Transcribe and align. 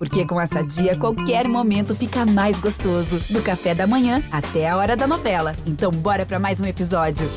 Porque 0.00 0.24
com 0.24 0.40
essa 0.40 0.62
dia, 0.62 0.96
qualquer 0.96 1.46
momento 1.46 1.94
fica 1.94 2.24
mais 2.24 2.58
gostoso. 2.58 3.20
Do 3.28 3.42
café 3.42 3.74
da 3.74 3.86
manhã 3.86 4.22
até 4.32 4.66
a 4.66 4.74
hora 4.74 4.96
da 4.96 5.06
novela. 5.06 5.54
Então, 5.66 5.90
bora 5.90 6.24
para 6.24 6.38
mais 6.38 6.58
um 6.58 6.64
episódio. 6.64 7.28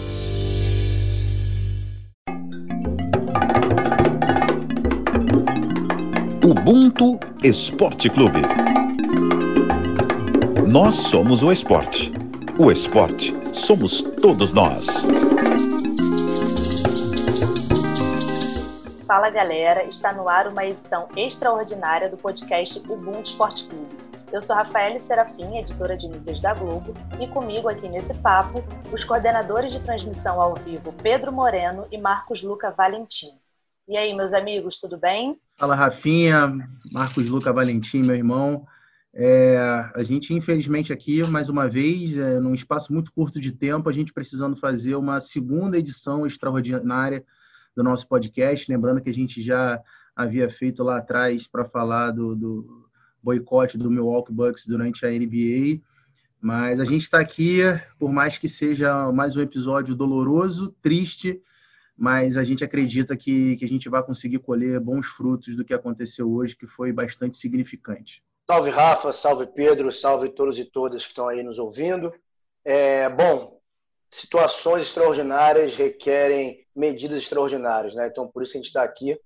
Ubuntu 6.42 7.20
Esporte 7.44 8.10
Clube. 8.10 8.40
Nós 10.66 10.96
somos 10.96 11.44
o 11.44 11.52
esporte. 11.52 12.14
O 12.58 12.72
esporte 12.72 13.36
somos 13.52 14.02
todos 14.22 14.54
nós. 14.54 15.04
Fala 19.14 19.30
galera, 19.30 19.84
está 19.84 20.12
no 20.12 20.28
ar 20.28 20.48
uma 20.48 20.66
edição 20.66 21.08
extraordinária 21.16 22.10
do 22.10 22.18
podcast 22.18 22.80
Ubuntu 22.80 23.22
Esporte 23.22 23.68
Clube. 23.68 23.96
Eu 24.32 24.42
sou 24.42 24.56
Rafaela 24.56 25.00
Serafim, 25.00 25.56
editora 25.56 25.96
de 25.96 26.08
mídias 26.08 26.42
da 26.42 26.56
Globo, 26.56 26.96
e 27.22 27.28
comigo 27.28 27.70
aqui 27.70 27.88
nesse 27.88 28.12
papo, 28.16 28.64
os 28.92 29.04
coordenadores 29.04 29.72
de 29.72 29.80
transmissão 29.82 30.42
ao 30.42 30.56
vivo 30.56 30.92
Pedro 30.94 31.32
Moreno 31.32 31.86
e 31.92 31.98
Marcos 32.00 32.42
Luca 32.42 32.72
Valentim. 32.72 33.34
E 33.88 33.96
aí, 33.96 34.16
meus 34.16 34.34
amigos, 34.34 34.80
tudo 34.80 34.98
bem? 34.98 35.40
Fala, 35.58 35.76
Rafinha, 35.76 36.52
Marcos 36.92 37.30
Luca 37.30 37.54
Valentim, 37.54 38.02
meu 38.02 38.16
irmão. 38.16 38.66
É, 39.14 39.92
a 39.94 40.02
gente, 40.02 40.34
infelizmente, 40.34 40.92
aqui, 40.92 41.22
mais 41.22 41.50
uma 41.50 41.70
vez, 41.70 42.18
é, 42.18 42.40
num 42.40 42.56
espaço 42.56 42.92
muito 42.92 43.14
curto 43.14 43.40
de 43.40 43.52
tempo, 43.52 43.88
a 43.88 43.94
gente 43.94 44.12
precisando 44.12 44.56
fazer 44.56 44.96
uma 44.96 45.22
segunda 45.22 45.78
edição 45.78 46.26
extraordinária 46.26 47.24
do 47.76 47.84
nosso 47.84 48.08
podcast. 48.08 48.72
Lembrando 48.72 49.02
que 49.02 49.10
a 49.10 49.14
gente 49.14 49.42
já 49.42 49.82
havia 50.16 50.50
feito 50.50 50.84
lá 50.84 50.98
atrás 50.98 51.48
para 51.48 51.66
falar 51.66 52.12
do, 52.12 52.36
do 52.36 52.90
boicote 53.22 53.78
do 53.78 53.90
Milwaukee 53.90 54.34
Bucks 54.34 54.66
durante 54.66 55.06
a 55.06 55.10
NBA. 55.10 55.82
Mas 56.40 56.80
a 56.80 56.86
gente 56.86 57.04
está 57.04 57.20
aqui, 57.20 57.62
por 57.98 58.12
mais 58.12 58.38
que 58.38 58.50
seja 58.50 59.12
mais 59.14 59.38
um 59.38 59.42
episódio 59.42 59.96
doloroso, 59.96 60.76
triste, 60.82 61.42
mas 61.96 62.36
a 62.36 62.44
gente 62.44 62.66
acredita 62.66 63.16
que, 63.16 63.56
que 63.56 63.64
a 63.64 63.68
gente 63.68 63.88
vai 63.88 64.04
conseguir 64.04 64.40
colher 64.40 64.80
bons 64.80 65.06
frutos 65.08 65.56
do 65.56 65.64
que 65.64 65.74
aconteceu 65.74 66.30
hoje, 66.30 66.56
que 66.58 66.68
foi 66.68 66.92
bastante 66.92 67.38
significante. 67.38 68.22
Salve 68.46 68.70
Rafa, 68.72 69.14
salve 69.14 69.48
Pedro, 69.48 69.90
salve 69.90 70.28
todos 70.28 70.60
e 70.60 70.66
todas 70.66 71.04
que 71.04 71.10
estão 71.10 71.30
aí 71.30 71.42
nos 71.42 71.58
ouvindo. 71.58 72.14
É, 72.66 73.10
bom, 73.10 73.53
situações 74.14 74.84
extraordinárias 74.84 75.74
requerem 75.76 76.68
medidas 76.76 77.18
extraordinárias, 77.18 77.96
né? 77.96 78.08
Então, 78.08 78.28
por 78.28 78.44
isso 78.44 78.52
a 78.52 78.58
gente 78.58 78.68
está 78.68 78.84
aqui 78.84 79.20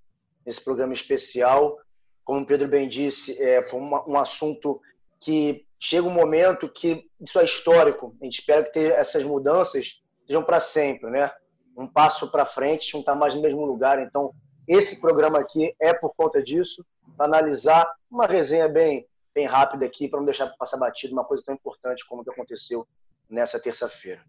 nesse 0.46 0.64
programa 0.64 0.94
especial. 0.94 1.78
Como 2.24 2.40
o 2.40 2.46
Pedro 2.46 2.70
bem 2.70 2.88
disse, 2.88 3.42
é, 3.42 3.62
foi 3.62 3.82
uma, 3.82 4.10
um 4.10 4.18
assunto 4.18 4.82
que 5.20 5.66
chega 5.78 6.08
um 6.08 6.12
momento 6.12 6.70
que 6.70 7.06
isso 7.20 7.38
é 7.38 7.44
histórico. 7.44 8.16
A 8.22 8.24
gente 8.24 8.40
espera 8.40 8.64
que 8.64 8.72
ter 8.72 8.94
essas 8.94 9.26
mudanças 9.26 10.02
sejam 10.26 10.42
para 10.42 10.62
sempre, 10.62 11.10
né? 11.10 11.30
Um 11.78 11.86
passo 11.86 12.32
para 12.32 12.46
frente, 12.46 12.94
não 12.94 13.02
está 13.02 13.14
mais 13.14 13.36
no 13.36 13.42
mesmo 13.42 13.66
lugar. 13.66 14.02
Então, 14.02 14.34
esse 14.66 15.02
programa 15.02 15.38
aqui 15.38 15.76
é 15.82 15.94
por 15.94 16.14
conta 16.16 16.42
disso, 16.42 16.86
para 17.18 17.26
analisar 17.26 17.94
uma 18.10 18.26
resenha 18.26 18.70
bem, 18.70 19.06
bem 19.36 19.46
rápida 19.46 19.86
aqui, 19.86 20.08
para 20.08 20.20
não 20.20 20.26
deixar 20.26 20.48
passar 20.58 20.78
batido 20.78 21.12
uma 21.12 21.26
coisa 21.26 21.44
tão 21.46 21.56
importante 21.56 22.06
como 22.08 22.22
o 22.22 22.24
que 22.24 22.32
aconteceu 22.32 22.88
nessa 23.30 23.60
terça-feira. 23.60 24.24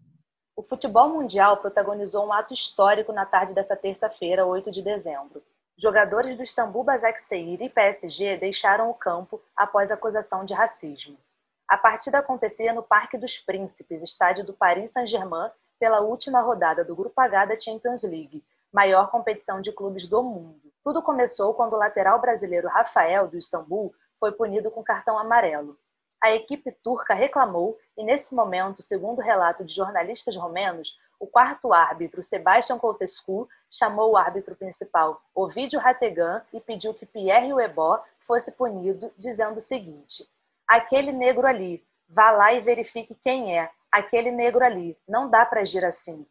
O 0.59 0.61
futebol 0.61 1.07
mundial 1.07 1.55
protagonizou 1.55 2.25
um 2.25 2.33
ato 2.33 2.53
histórico 2.53 3.13
na 3.13 3.25
tarde 3.25 3.53
dessa 3.53 3.77
terça-feira, 3.77 4.45
8 4.45 4.69
de 4.69 4.81
dezembro. 4.81 5.41
Jogadores 5.77 6.35
do 6.35 6.43
Istambul 6.43 6.83
Basaksehir 6.83 7.61
e 7.61 7.69
PSG 7.69 8.35
deixaram 8.35 8.89
o 8.89 8.93
campo 8.93 9.41
após 9.55 9.89
acusação 9.89 10.43
de 10.43 10.53
racismo. 10.53 11.17
A 11.65 11.77
partida 11.77 12.19
acontecia 12.19 12.73
no 12.73 12.83
Parque 12.83 13.17
dos 13.17 13.37
Príncipes, 13.37 14.01
estádio 14.01 14.45
do 14.45 14.51
Paris 14.51 14.91
Saint-Germain, 14.91 15.49
pela 15.79 16.01
última 16.01 16.41
rodada 16.41 16.83
do 16.83 16.93
Grupo 16.93 17.21
H 17.21 17.45
da 17.45 17.57
Champions 17.57 18.03
League, 18.03 18.43
maior 18.69 19.09
competição 19.09 19.61
de 19.61 19.71
clubes 19.71 20.07
do 20.07 20.21
mundo. 20.21 20.73
Tudo 20.83 21.01
começou 21.01 21.53
quando 21.53 21.71
o 21.71 21.77
lateral 21.77 22.19
brasileiro 22.19 22.67
Rafael, 22.67 23.29
do 23.29 23.37
Istambul, 23.37 23.95
foi 24.19 24.33
punido 24.33 24.69
com 24.69 24.83
cartão 24.83 25.17
amarelo. 25.17 25.77
A 26.21 26.33
equipe 26.33 26.71
turca 26.83 27.13
reclamou 27.13 27.77
e, 27.97 28.03
nesse 28.03 28.35
momento, 28.35 28.81
segundo 28.81 29.21
relato 29.21 29.63
de 29.63 29.73
jornalistas 29.73 30.35
romenos, 30.35 30.97
o 31.19 31.27
quarto 31.27 31.73
árbitro, 31.73 32.23
Sebastian 32.23 32.77
Coltescu, 32.77 33.47
chamou 33.69 34.11
o 34.11 34.17
árbitro 34.17 34.55
principal, 34.55 35.21
Ovidio 35.33 35.79
Rategan, 35.79 36.41
e 36.53 36.59
pediu 36.59 36.93
que 36.93 37.05
Pierre 37.05 37.53
Uebó 37.53 38.03
fosse 38.19 38.51
punido, 38.51 39.11
dizendo 39.17 39.57
o 39.57 39.61
seguinte: 39.61 40.27
aquele 40.67 41.11
negro 41.11 41.47
ali, 41.47 41.83
vá 42.07 42.31
lá 42.31 42.53
e 42.53 42.61
verifique 42.61 43.15
quem 43.15 43.57
é, 43.57 43.69
aquele 43.91 44.31
negro 44.31 44.63
ali, 44.63 44.97
não 45.07 45.29
dá 45.29 45.45
para 45.45 45.61
agir 45.61 45.83
assim. 45.83 46.25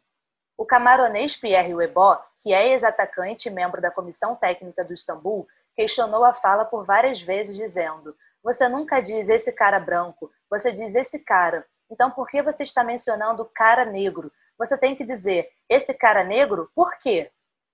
O 0.57 0.65
camaronês 0.65 1.35
Pierre 1.35 1.73
Uebó, 1.73 2.23
que 2.41 2.53
é 2.53 2.69
ex-atacante 2.69 3.47
e 3.47 3.51
membro 3.51 3.81
da 3.81 3.91
comissão 3.91 4.35
técnica 4.35 4.83
do 4.83 4.93
Istambul, 4.93 5.47
questionou 5.75 6.25
a 6.25 6.33
fala 6.33 6.65
por 6.65 6.83
várias 6.85 7.21
vezes, 7.21 7.55
dizendo: 7.55 8.15
você 8.43 8.67
nunca 8.67 8.99
diz 8.99 9.29
esse 9.29 9.51
cara 9.51 9.79
branco, 9.79 10.31
você 10.49 10.71
diz 10.71 10.95
esse 10.95 11.19
cara. 11.19 11.65
Então, 11.91 12.11
por 12.11 12.27
que 12.27 12.41
você 12.41 12.63
está 12.63 12.83
mencionando 12.83 13.49
cara 13.53 13.85
negro? 13.85 14.31
Você 14.57 14.77
tem 14.77 14.95
que 14.95 15.03
dizer 15.03 15.49
esse 15.67 15.93
cara 15.93 16.23
negro, 16.23 16.69
por 16.75 16.97
quê? 16.99 17.31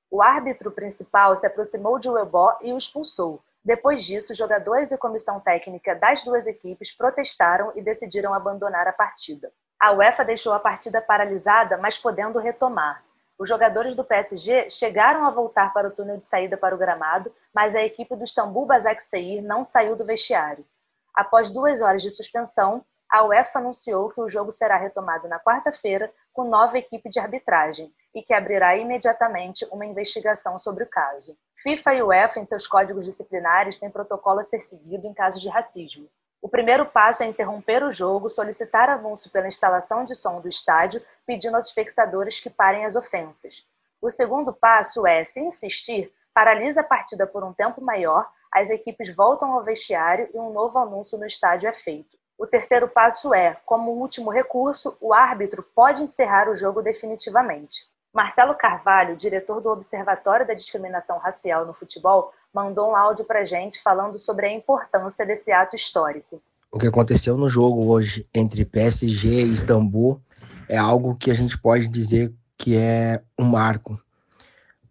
O 0.09 0.21
árbitro 0.21 0.71
principal 0.71 1.35
se 1.35 1.45
aproximou 1.45 1.99
de 1.99 2.09
Webó 2.09 2.57
e 2.61 2.71
o 2.71 2.77
expulsou. 2.77 3.43
Depois 3.63 4.03
disso, 4.03 4.35
jogadores 4.35 4.91
e 4.91 4.97
comissão 4.97 5.39
técnica 5.39 5.95
das 5.95 6.23
duas 6.23 6.45
equipes 6.45 6.95
protestaram 6.95 7.71
e 7.75 7.81
decidiram 7.81 8.33
abandonar 8.33 8.87
a 8.87 8.93
partida. 8.93 9.51
A 9.79 9.91
UEFA 9.91 10.23
deixou 10.23 10.53
a 10.53 10.59
partida 10.59 11.01
paralisada, 11.01 11.75
mas 11.75 11.97
podendo 11.97 12.39
retomar. 12.39 13.03
Os 13.37 13.49
jogadores 13.49 13.95
do 13.95 14.03
PSG 14.03 14.69
chegaram 14.69 15.25
a 15.25 15.29
voltar 15.29 15.73
para 15.73 15.89
o 15.89 15.91
túnel 15.91 16.17
de 16.17 16.25
saída 16.25 16.55
para 16.55 16.73
o 16.73 16.77
gramado, 16.77 17.33
mas 17.53 17.75
a 17.75 17.83
equipe 17.83 18.15
do 18.15 18.23
Istambul 18.23 18.65
Basaksehir 18.65 19.43
não 19.43 19.65
saiu 19.65 19.95
do 19.95 20.05
vestiário. 20.05 20.65
Após 21.13 21.49
duas 21.49 21.81
horas 21.81 22.01
de 22.01 22.09
suspensão, 22.09 22.85
a 23.09 23.23
UEFA 23.23 23.59
anunciou 23.59 24.09
que 24.09 24.19
o 24.19 24.29
jogo 24.29 24.51
será 24.51 24.77
retomado 24.77 25.27
na 25.27 25.39
quarta-feira 25.39 26.11
com 26.33 26.45
nova 26.45 26.77
equipe 26.77 27.09
de 27.09 27.19
arbitragem 27.19 27.93
e 28.13 28.23
que 28.23 28.33
abrirá 28.33 28.75
imediatamente 28.77 29.65
uma 29.71 29.85
investigação 29.85 30.57
sobre 30.57 30.83
o 30.83 30.89
caso. 30.89 31.37
FIFA 31.55 31.93
e 31.93 32.03
UEFA, 32.03 32.39
em 32.39 32.45
seus 32.45 32.65
códigos 32.65 33.05
disciplinares, 33.05 33.77
têm 33.77 33.91
protocolo 33.91 34.39
a 34.39 34.43
ser 34.43 34.61
seguido 34.61 35.07
em 35.07 35.13
casos 35.13 35.41
de 35.41 35.49
racismo. 35.49 36.09
O 36.45 36.47
primeiro 36.47 36.85
passo 36.85 37.23
é 37.23 37.25
interromper 37.25 37.83
o 37.83 37.91
jogo, 37.91 38.29
solicitar 38.29 38.87
avanço 38.87 39.31
pela 39.31 39.47
instalação 39.47 40.05
de 40.05 40.13
som 40.13 40.39
do 40.39 40.47
estádio, 40.47 41.01
pedindo 41.25 41.55
aos 41.55 41.69
espectadores 41.69 42.39
que 42.39 42.51
parem 42.51 42.85
as 42.85 42.95
ofensas. 42.95 43.65
O 43.99 44.11
segundo 44.11 44.53
passo 44.53 45.07
é, 45.07 45.23
se 45.23 45.41
insistir, 45.41 46.13
paralisa 46.35 46.81
a 46.81 46.83
partida 46.83 47.25
por 47.25 47.43
um 47.43 47.51
tempo 47.51 47.81
maior, 47.81 48.29
as 48.53 48.69
equipes 48.69 49.11
voltam 49.15 49.53
ao 49.53 49.63
vestiário 49.63 50.29
e 50.35 50.37
um 50.37 50.53
novo 50.53 50.77
anúncio 50.77 51.17
no 51.17 51.25
estádio 51.25 51.67
é 51.67 51.73
feito. 51.73 52.15
O 52.37 52.45
terceiro 52.45 52.87
passo 52.87 53.33
é, 53.33 53.59
como 53.65 53.93
último 53.93 54.29
recurso, 54.29 54.95
o 55.01 55.15
árbitro 55.15 55.63
pode 55.73 56.03
encerrar 56.03 56.47
o 56.47 56.55
jogo 56.55 56.79
definitivamente. 56.79 57.87
Marcelo 58.15 58.55
Carvalho, 58.55 59.17
diretor 59.17 59.59
do 59.59 59.67
Observatório 59.69 60.47
da 60.47 60.53
Discriminação 60.53 61.19
Racial 61.19 61.65
no 61.65 61.73
Futebol, 61.73 62.31
mandou 62.53 62.91
um 62.91 62.95
áudio 62.95 63.25
para 63.25 63.43
gente 63.43 63.81
falando 63.81 64.17
sobre 64.17 64.45
a 64.45 64.53
importância 64.53 65.25
desse 65.25 65.51
ato 65.51 65.75
histórico. 65.75 66.41
O 66.71 66.79
que 66.79 66.87
aconteceu 66.87 67.35
no 67.35 67.49
jogo 67.49 67.87
hoje 67.87 68.25
entre 68.33 68.63
PSG 68.63 69.27
e 69.27 69.51
Istambul 69.51 70.21
é 70.69 70.77
algo 70.77 71.17
que 71.17 71.29
a 71.29 71.33
gente 71.33 71.57
pode 71.57 71.89
dizer 71.89 72.33
que 72.57 72.77
é 72.77 73.21
um 73.37 73.43
marco, 73.43 74.01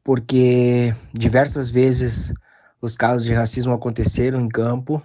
porque 0.04 0.94
diversas 1.10 1.70
vezes 1.70 2.30
os 2.78 2.94
casos 2.94 3.24
de 3.24 3.32
racismo 3.32 3.72
aconteceram 3.72 4.38
em 4.38 4.50
campo 4.50 5.02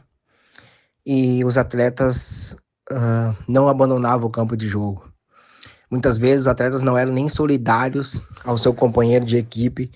e 1.05 1.45
os 1.45 1.57
atletas 1.57 2.53
uh, 2.91 3.33
não 3.47 3.69
abandonavam 3.69 4.27
o 4.27 4.31
campo 4.31 4.57
de 4.57 4.67
jogo. 4.67 5.08
Muitas 5.89 6.17
vezes 6.17 6.41
os 6.41 6.47
atletas 6.47 6.81
não 6.81 6.97
eram 6.97 7.11
nem 7.11 7.27
solidários 7.27 8.21
ao 8.43 8.57
seu 8.57 8.73
companheiro 8.73 9.25
de 9.25 9.37
equipe 9.37 9.91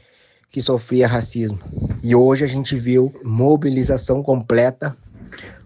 que 0.50 0.62
sofria 0.62 1.08
racismo. 1.08 1.60
E 2.04 2.16
hoje 2.16 2.44
a 2.44 2.48
gente 2.48 2.76
viu 2.76 3.14
mobilização 3.24 4.24
completa 4.24 4.98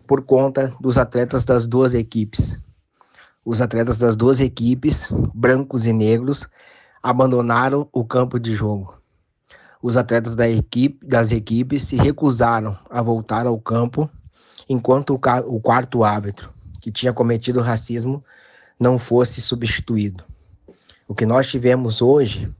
por 0.05 0.21
conta 0.23 0.73
dos 0.81 0.97
atletas 0.97 1.45
das 1.45 1.65
duas 1.65 1.93
equipes. 1.93 2.57
Os 3.45 3.61
atletas 3.61 3.97
das 3.97 4.17
duas 4.17 4.41
equipes, 4.41 5.07
brancos 5.33 5.85
e 5.85 5.93
negros, 5.93 6.45
abandonaram 7.01 7.87
o 7.93 8.03
campo 8.03 8.37
de 8.37 8.53
jogo. 8.53 8.97
Os 9.81 9.95
atletas 9.95 10.35
da 10.35 10.49
equipe, 10.49 11.05
das 11.05 11.31
equipes 11.31 11.83
se 11.83 11.95
recusaram 11.95 12.77
a 12.89 13.01
voltar 13.01 13.45
ao 13.45 13.57
campo 13.59 14.09
enquanto 14.67 15.11
o, 15.11 15.19
o 15.47 15.61
quarto 15.61 16.03
árbitro, 16.03 16.49
que 16.81 16.91
tinha 16.91 17.13
cometido 17.13 17.61
racismo, 17.61 18.23
não 18.79 18.99
fosse 18.99 19.41
substituído. 19.41 20.23
O 21.07 21.15
que 21.15 21.25
nós 21.25 21.47
tivemos 21.47 22.01
hoje 22.01 22.53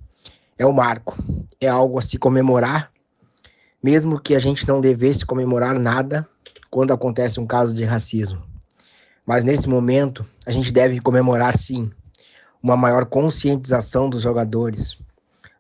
é 0.58 0.66
o 0.66 0.74
marco, 0.74 1.18
é 1.60 1.68
algo 1.68 2.00
a 2.00 2.02
se 2.02 2.18
comemorar, 2.18 2.92
mesmo 3.84 4.20
que 4.20 4.36
a 4.36 4.40
gente 4.40 4.68
não 4.68 4.82
devesse 4.82 5.26
comemorar 5.26 5.78
nada 5.78 6.28
quando 6.70 6.94
acontece 6.94 7.40
um 7.40 7.46
caso 7.46 7.74
de 7.74 7.84
racismo. 7.84 8.42
Mas 9.26 9.44
nesse 9.44 9.68
momento, 9.68 10.26
a 10.46 10.52
gente 10.52 10.72
deve 10.72 11.00
comemorar 11.02 11.56
sim 11.58 11.92
uma 12.64 12.78
maior 12.78 13.06
conscientização 13.06 14.10
dos 14.10 14.22
jogadores, 14.24 14.98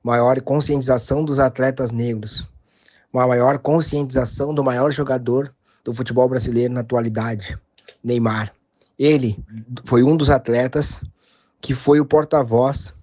maior 0.01 0.39
conscientização 0.42 1.24
dos 1.24 1.39
atletas 1.39 1.92
negros, 1.92 2.48
uma 3.13 3.27
maior 3.27 3.60
conscientização 3.60 4.53
do 4.53 4.63
maior 4.63 4.92
jogador 4.92 5.53
do 5.83 5.94
futebol 5.94 6.27
brasileiro 6.27 6.74
na 6.74 6.81
atualidade, 6.81 7.57
Neymar. 8.03 8.56
Ele 8.97 9.44
foi 9.85 10.03
um 10.03 10.17
dos 10.17 10.29
atletas 10.29 10.99
que 11.61 11.73
foi 11.73 11.99
o 11.99 12.05
porta-voz 12.05 12.94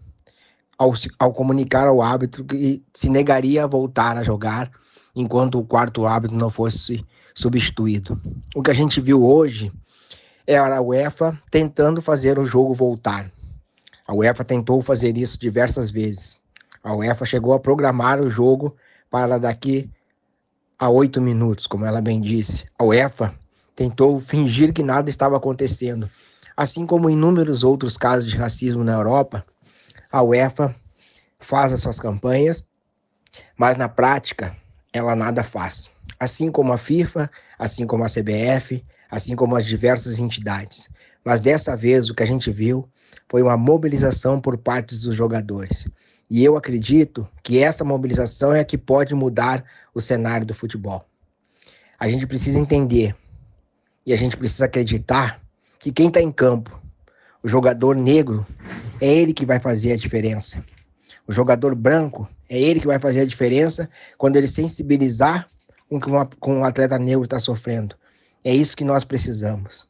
ao, 0.79 0.93
ao 1.19 1.32
comunicar 1.32 1.87
ao 1.87 2.02
árbitro 2.02 2.44
que 2.44 2.82
se 2.93 3.08
negaria 3.08 3.64
a 3.64 3.67
voltar 3.67 4.17
a 4.17 4.23
jogar 4.23 4.70
enquanto 5.14 5.58
o 5.58 5.64
quarto 5.64 6.06
árbitro 6.06 6.37
não 6.37 6.50
fosse 6.50 7.05
substituído. 7.35 8.20
O 8.55 8.62
que 8.62 8.70
a 8.70 8.75
gente 8.75 9.00
viu 9.00 9.25
hoje 9.25 9.73
é 10.46 10.56
a 10.56 10.81
UEFA 10.81 11.38
tentando 11.50 12.02
fazer 12.02 12.38
o 12.38 12.47
jogo 12.47 12.75
voltar. 12.75 13.31
A 14.06 14.14
UEFA 14.14 14.44
tentou 14.44 14.82
fazer 14.82 15.17
isso 15.17 15.38
diversas 15.38 15.90
vezes. 15.90 16.37
A 16.82 16.94
UEFA 16.94 17.25
chegou 17.25 17.55
a 17.55 17.61
programar 17.61 18.20
o 18.20 18.29
jogo 18.29 18.76
para 19.11 19.38
daqui 19.38 19.90
a 20.79 20.90
oito 20.90 21.20
minutos, 21.20 21.67
como 21.67 21.87
ela 21.87 22.02
bem 22.02 22.20
disse. 22.20 22.64
A 22.79 22.85
UEFA 22.85 23.35
tentou 23.75 24.21
fingir 24.21 24.73
que 24.73 24.82
nada 24.82 25.11
estava 25.11 25.37
acontecendo. 25.37 26.09
Assim 26.56 26.87
como 26.87 27.11
inúmeros 27.11 27.65
outros 27.65 27.97
casos 27.97 28.31
de 28.31 28.37
racismo 28.37 28.85
na 28.85 28.93
Europa, 28.93 29.44
a 30.11 30.23
UEFA 30.23 30.75
faz 31.38 31.73
as 31.73 31.81
suas 31.81 31.99
campanhas, 31.99 32.65
mas 33.56 33.76
na 33.76 33.88
prática 33.88 34.56
ela 34.93 35.17
nada 35.17 35.43
faz. 35.43 35.91
Assim 36.19 36.50
como 36.50 36.73
a 36.73 36.79
FIFA, 36.79 37.29
assim 37.59 37.87
como 37.87 38.05
a 38.05 38.09
CBF, 38.09 38.85
assim 39.11 39.35
como 39.35 39.56
as 39.56 39.67
diversas 39.67 40.19
entidades. 40.19 40.88
Mas 41.25 41.41
dessa 41.41 41.76
vez 41.76 42.09
o 42.09 42.15
que 42.15 42.23
a 42.23 42.26
gente 42.26 42.50
viu 42.50 42.88
foi 43.29 43.43
uma 43.43 43.56
mobilização 43.56 44.41
por 44.41 44.56
parte 44.56 44.94
dos 44.97 45.15
jogadores. 45.15 45.88
E 46.31 46.44
eu 46.44 46.56
acredito 46.56 47.29
que 47.43 47.59
essa 47.59 47.85
mobilização 47.85 48.53
é 48.53 48.61
a 48.61 48.65
que 48.65 48.79
pode 48.79 49.15
mudar 49.15 49.65
o 49.93 50.00
cenário 50.00 50.47
do 50.47 50.55
futebol. 50.55 51.05
A 51.99 52.09
gente 52.09 52.26
precisa 52.26 52.59
entender 52.59 53.15
e 54.06 54.12
a 54.12 54.17
gente 54.17 54.37
precisa 54.37 54.67
acreditar 54.67 55.41
que 55.79 55.93
quem 55.93 56.09
está 56.09 56.21
em 56.21 56.33
campo, 56.33 56.81
o 57.43 57.49
jogador 57.49 57.95
negro, 57.95 58.47
é 59.01 59.12
ele 59.12 59.33
que 59.33 59.47
vai 59.47 59.61
fazer 59.61 59.93
a 59.93 59.97
diferença. 59.97 60.65
O 61.27 61.33
jogador 61.33 61.75
branco 61.75 62.29
é 62.49 62.59
ele 62.61 62.81
que 62.81 62.87
vai 62.87 62.99
fazer 62.99 63.21
a 63.21 63.27
diferença 63.27 63.89
quando 64.19 64.37
ele 64.37 64.47
sensibilizar 64.47 65.49
com 65.89 66.01
que 66.01 66.09
com 66.39 66.59
um 66.59 66.65
atleta 66.65 66.99
negro 66.99 67.25
está 67.25 67.39
sofrendo. 67.39 67.95
É 68.45 68.55
isso 68.55 68.77
que 68.77 68.85
nós 68.85 69.05
precisamos. 69.05 69.89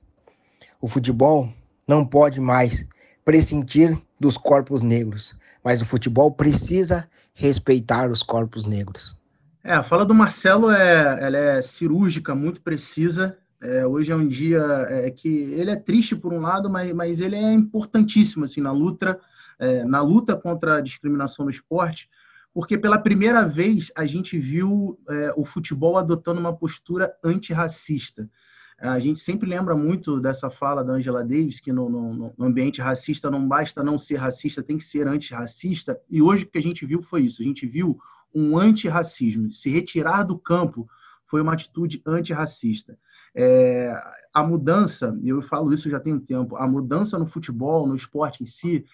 O 0.80 0.86
futebol 0.86 1.52
não 1.88 2.04
pode 2.04 2.40
mais 2.40 2.84
prescindir 3.24 3.98
dos 4.18 4.36
corpos 4.36 4.82
negros, 4.82 5.34
mas 5.62 5.80
o 5.80 5.84
futebol 5.84 6.30
precisa 6.30 7.08
respeitar 7.32 8.10
os 8.10 8.22
corpos 8.22 8.64
negros. 8.66 9.18
É, 9.62 9.72
a 9.72 9.82
fala 9.82 10.04
do 10.04 10.14
Marcelo 10.14 10.70
é, 10.70 11.18
ela 11.20 11.38
é 11.38 11.62
cirúrgica, 11.62 12.34
muito 12.34 12.60
precisa. 12.60 13.36
É, 13.64 13.86
hoje 13.86 14.12
é 14.12 14.16
um 14.16 14.28
dia 14.28 14.60
é, 14.90 15.10
que 15.10 15.28
ele 15.28 15.70
é 15.70 15.76
triste 15.76 16.14
por 16.14 16.34
um 16.34 16.40
lado, 16.40 16.68
mas, 16.68 16.92
mas 16.92 17.18
ele 17.18 17.34
é 17.34 17.52
importantíssimo 17.52 18.44
assim 18.44 18.60
na 18.60 18.70
luta, 18.70 19.18
é, 19.58 19.84
na 19.84 20.02
luta 20.02 20.36
contra 20.36 20.76
a 20.76 20.80
discriminação 20.82 21.46
no 21.46 21.50
esporte, 21.50 22.10
porque 22.52 22.76
pela 22.76 22.98
primeira 22.98 23.48
vez 23.48 23.90
a 23.96 24.04
gente 24.04 24.38
viu 24.38 25.00
é, 25.08 25.32
o 25.34 25.46
futebol 25.46 25.96
adotando 25.96 26.38
uma 26.38 26.54
postura 26.54 27.14
antirracista. 27.24 28.28
A 28.78 28.98
gente 28.98 29.20
sempre 29.20 29.48
lembra 29.48 29.74
muito 29.74 30.20
dessa 30.20 30.50
fala 30.50 30.84
da 30.84 30.92
Angela 30.92 31.24
Davis, 31.24 31.58
que 31.58 31.72
no, 31.72 31.88
no, 31.88 32.34
no, 32.36 32.44
ambiente 32.44 32.82
racista 32.82 33.30
não 33.30 33.48
basta 33.48 33.82
não 33.82 33.98
ser 33.98 34.16
racista, 34.16 34.62
tem 34.62 34.76
que 34.76 34.84
ser 34.84 35.08
antirracista. 35.08 35.98
E 36.10 36.20
hoje 36.20 36.44
o 36.44 36.50
que 36.50 36.58
a 36.58 36.62
gente 36.62 36.84
viu 36.84 37.00
foi 37.00 37.22
isso. 37.22 37.40
A 37.40 37.44
gente 37.44 37.66
viu 37.66 37.98
um 38.34 38.58
antirracismo. 38.58 39.50
Se 39.52 39.70
retirar 39.70 40.24
do 40.24 40.36
campo 40.36 40.86
foi 41.24 41.40
uma 41.40 41.54
atitude 41.54 42.02
antirracista. 42.04 42.98
É, 43.34 43.94
a 44.32 44.42
mudança, 44.42 45.16
e 45.22 45.28
eu 45.28 45.42
falo 45.42 45.72
isso 45.72 45.90
já 45.90 46.00
tem 46.00 46.12
um 46.12 46.20
tempo, 46.20 46.56
a 46.56 46.66
mudança 46.66 47.18
no 47.18 47.26
futebol, 47.26 47.86
no 47.86 47.96
esporte 47.96 48.42
em 48.42 48.46
si, 48.46 48.84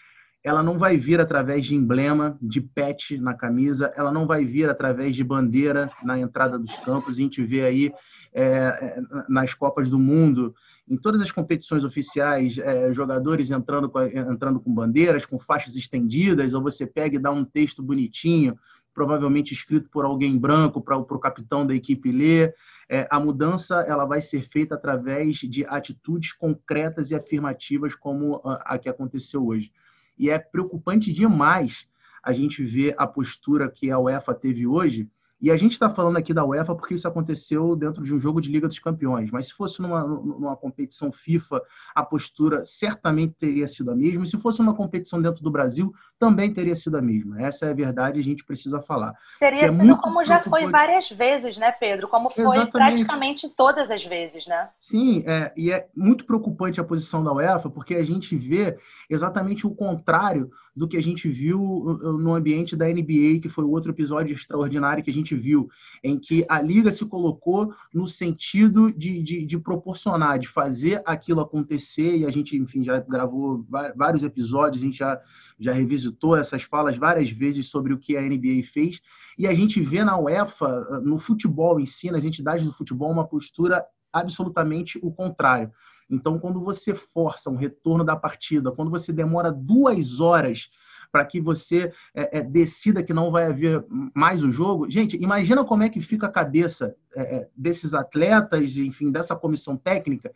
ela 0.43 0.63
não 0.63 0.79
vai 0.79 0.97
vir 0.97 1.21
através 1.21 1.67
de 1.67 1.75
emblema, 1.75 2.39
de 2.41 2.61
pet 2.61 3.19
na 3.19 3.35
camisa, 3.35 3.93
ela 3.95 4.11
não 4.11 4.27
vai 4.27 4.45
vir 4.45 4.69
através 4.69 5.15
de 5.15 5.23
bandeira 5.23 5.91
na 6.03 6.19
entrada 6.19 6.59
dos 6.59 6.75
campos. 6.77 7.15
A 7.15 7.17
gente 7.19 7.45
vê 7.45 7.63
aí 7.63 7.93
é, 8.33 8.43
é, 8.43 9.03
nas 9.29 9.53
Copas 9.53 9.91
do 9.91 9.99
Mundo, 9.99 10.55
em 10.89 10.97
todas 10.97 11.21
as 11.21 11.31
competições 11.31 11.85
oficiais, 11.85 12.57
é, 12.59 12.93
jogadores 12.95 13.51
entrando 13.51 13.89
com, 13.91 14.01
entrando 14.01 14.61
com 14.61 14.73
bandeiras, 14.73 15.27
com 15.27 15.39
faixas 15.39 15.77
estendidas, 15.77 16.55
ou 16.55 16.63
você 16.63 16.87
pega 16.87 17.17
e 17.17 17.21
dá 17.21 17.31
um 17.31 17.45
texto 17.45 17.83
bonitinho, 17.83 18.59
provavelmente 18.95 19.53
escrito 19.53 19.91
por 19.91 20.05
alguém 20.05 20.39
branco 20.39 20.81
para 20.81 20.97
o 20.97 21.19
capitão 21.19 21.67
da 21.67 21.75
equipe 21.75 22.11
ler. 22.11 22.55
É, 22.93 23.07
a 23.09 23.21
mudança 23.21 23.83
ela 23.83 24.05
vai 24.05 24.21
ser 24.21 24.49
feita 24.51 24.75
através 24.75 25.37
de 25.37 25.65
atitudes 25.65 26.33
concretas 26.33 27.13
e 27.13 27.15
afirmativas, 27.15 27.95
como 27.95 28.41
a, 28.45 28.75
a 28.75 28.79
que 28.79 28.89
aconteceu 28.89 29.47
hoje. 29.47 29.73
E 30.19 30.29
é 30.29 30.41
preocupante 30.41 31.13
demais 31.13 31.87
a 32.21 32.33
gente 32.33 32.65
ver 32.65 32.97
a 32.99 33.07
postura 33.07 33.71
que 33.71 33.93
a 33.93 33.99
UEFA 34.01 34.35
teve 34.35 34.67
hoje, 34.67 35.09
e 35.41 35.51
a 35.51 35.57
gente 35.57 35.73
está 35.73 35.89
falando 35.89 36.19
aqui 36.19 36.35
da 36.35 36.45
UEFA 36.45 36.75
porque 36.75 36.95
isso 36.95 37.09
aconteceu 37.09 37.75
dentro 37.75 38.05
de 38.05 38.13
um 38.13 38.21
jogo 38.21 38.41
de 38.41 38.51
Liga 38.51 38.69
dos 38.69 38.79
Campeões. 38.79 39.31
Mas 39.31 39.47
se 39.47 39.55
fosse 39.55 39.81
numa, 39.81 40.05
numa 40.05 40.57
competição 40.57 41.11
FIFA, 41.11 41.63
a 41.95 42.05
postura 42.05 42.65
certamente 42.65 43.35
teria 43.39 43.67
sido 43.67 43.91
a 43.91 43.97
mesma. 43.97 44.25
E 44.25 44.27
se 44.27 44.39
fosse 44.39 44.61
uma 44.61 44.75
competição 44.75 45.21
dentro 45.21 45.43
do 45.43 45.51
Brasil, 45.51 45.95
também 46.19 46.53
teria 46.53 46.75
sido 46.75 46.99
a 46.99 47.03
mesma. 47.03 47.41
Essa 47.41 47.67
é 47.67 47.71
a 47.71 47.75
verdade 47.75 48.19
e 48.19 48.21
a 48.21 48.25
gente 48.25 48.45
precisa 48.45 48.83
falar. 48.83 49.15
Teria 49.39 49.65
é 49.65 49.73
sido 49.73 49.97
como 49.97 50.23
já 50.25 50.43
foi 50.43 50.69
várias 50.69 51.11
vezes, 51.11 51.57
né, 51.57 51.73
Pedro? 51.73 52.07
Como 52.09 52.29
foi 52.29 52.43
Exatamente. 52.43 52.73
praticamente 52.73 53.49
todas 53.49 53.91
as 53.91 54.05
vezes, 54.05 54.47
né? 54.47 54.69
Sim, 54.79 55.25
é, 55.27 55.53
e 55.57 55.73
é 55.73 55.89
muito 55.97 56.27
preocupante 56.27 56.81
a 56.81 56.85
posição 56.85 57.25
da 57.25 57.33
UEFA 57.33 57.71
porque 57.71 57.95
a 57.95 58.05
gente 58.05 58.37
vê 58.37 58.77
exatamente 59.09 59.67
o 59.67 59.75
contrário 59.75 60.51
do 60.75 60.87
que 60.87 60.97
a 60.97 61.03
gente 61.03 61.29
viu 61.29 61.61
uh, 61.61 61.91
uh, 61.91 62.19
no 62.19 62.35
ambiente 62.35 62.77
da 62.77 62.87
NBA, 62.87 63.41
que 63.43 63.49
foi 63.49 63.65
o 63.65 63.71
outro 63.71 63.91
episódio 63.91 64.35
extraordinário 64.35 65.03
que 65.03 65.11
a 65.11 65.13
gente 65.13 65.30
viu, 65.35 65.69
em 66.03 66.19
que 66.19 66.45
a 66.49 66.61
liga 66.61 66.91
se 66.91 67.05
colocou 67.07 67.75
no 67.93 68.07
sentido 68.07 68.93
de, 68.93 69.23
de, 69.23 69.45
de 69.45 69.59
proporcionar, 69.59 70.39
de 70.39 70.49
fazer 70.49 71.03
aquilo 71.05 71.41
acontecer, 71.41 72.19
e 72.19 72.27
a 72.27 72.31
gente, 72.31 72.57
enfim, 72.57 72.85
já 72.85 73.01
gravou 73.01 73.65
vários 73.97 74.23
episódios, 74.23 74.83
a 74.83 74.87
gente 74.87 74.99
já, 74.99 75.21
já 75.59 75.73
revisitou 75.73 76.37
essas 76.37 76.63
falas 76.63 76.97
várias 76.97 77.31
vezes 77.31 77.69
sobre 77.69 77.93
o 77.93 77.99
que 77.99 78.17
a 78.17 78.23
NBA 78.23 78.63
fez, 78.65 79.01
e 79.39 79.47
a 79.47 79.55
gente 79.55 79.81
vê 79.81 80.05
na 80.05 80.19
UEFA, 80.19 81.01
no 81.03 81.19
futebol 81.19 81.81
em 81.81 81.87
si, 81.87 82.11
nas 82.11 82.25
entidades 82.25 82.65
do 82.65 82.73
futebol, 82.73 83.11
uma 83.11 83.27
postura 83.27 83.85
absolutamente 84.13 84.99
o 85.03 85.13
contrário. 85.13 85.73
Então, 86.11 86.39
quando 86.39 86.61
você 86.61 86.95
força 86.95 87.49
um 87.49 87.57
retorno 87.57 88.05
da 88.05 88.17
partida, 88.17 88.73
quando 88.73 88.91
você 88.91 89.13
demora 89.13 89.53
duas 89.53 90.21
horas 90.21 90.69
para 91.11 91.25
que 91.25 91.41
você 91.41 91.93
é, 92.15 92.39
é, 92.39 92.43
decida 92.43 93.03
que 93.03 93.13
não 93.13 93.31
vai 93.31 93.45
haver 93.45 93.85
mais 94.15 94.43
o 94.43 94.53
jogo, 94.53 94.91
gente, 94.91 95.17
imagina 95.17 95.65
como 95.65 95.83
é 95.83 95.89
que 95.89 96.01
fica 96.01 96.27
a 96.27 96.33
cabeça 96.33 96.95
é, 97.15 97.37
é 97.37 97.49
desses 97.57 97.95
atletas, 97.95 98.77
enfim, 98.77 99.11
dessa 99.11 99.35
comissão 99.37 99.77
técnica. 99.77 100.33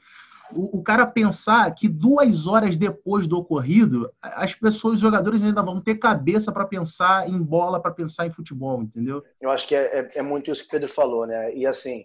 O, 0.53 0.83
cara 0.83 1.07
pensar 1.07 1.75
que 1.75 1.89
duas 1.89 2.47
horas 2.47 2.77
depois 2.77 3.27
do 3.27 3.39
ocorrido, 3.39 4.13
as 4.21 4.55
pessoas, 4.55 4.95
os 4.95 5.01
jogadores 5.01 5.43
ainda 5.43 5.63
vão 5.63 5.81
ter 5.81 5.97
cabeça 5.97 6.53
para 6.53 6.67
pensar 6.67 7.29
em 7.29 7.43
bola, 7.43 7.81
para 7.81 7.91
pensar 7.91 8.27
em 8.27 8.31
futebol, 8.31 8.83
entendeu? 8.83 9.25
Eu 9.41 9.51
acho 9.51 9.67
que 9.67 9.75
é, 9.75 10.01
é, 10.01 10.11
é 10.17 10.23
muito 10.23 10.51
isso 10.51 10.63
que 10.63 10.69
o 10.69 10.71
Pedro 10.71 10.89
falou, 10.89 11.27
né? 11.27 11.53
E 11.55 11.67
assim, 11.67 12.05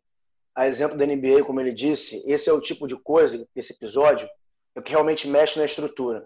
a 0.55 0.67
exemplo 0.67 0.97
da 0.97 1.05
NBA, 1.05 1.43
como 1.45 1.59
ele 1.59 1.73
disse, 1.73 2.23
esse 2.25 2.49
é 2.49 2.53
o 2.53 2.61
tipo 2.61 2.87
de 2.87 2.95
coisa, 2.95 3.45
esse 3.55 3.73
episódio, 3.73 4.27
é 4.75 4.81
que 4.81 4.91
realmente 4.91 5.27
mexe 5.27 5.59
na 5.59 5.65
estrutura. 5.65 6.25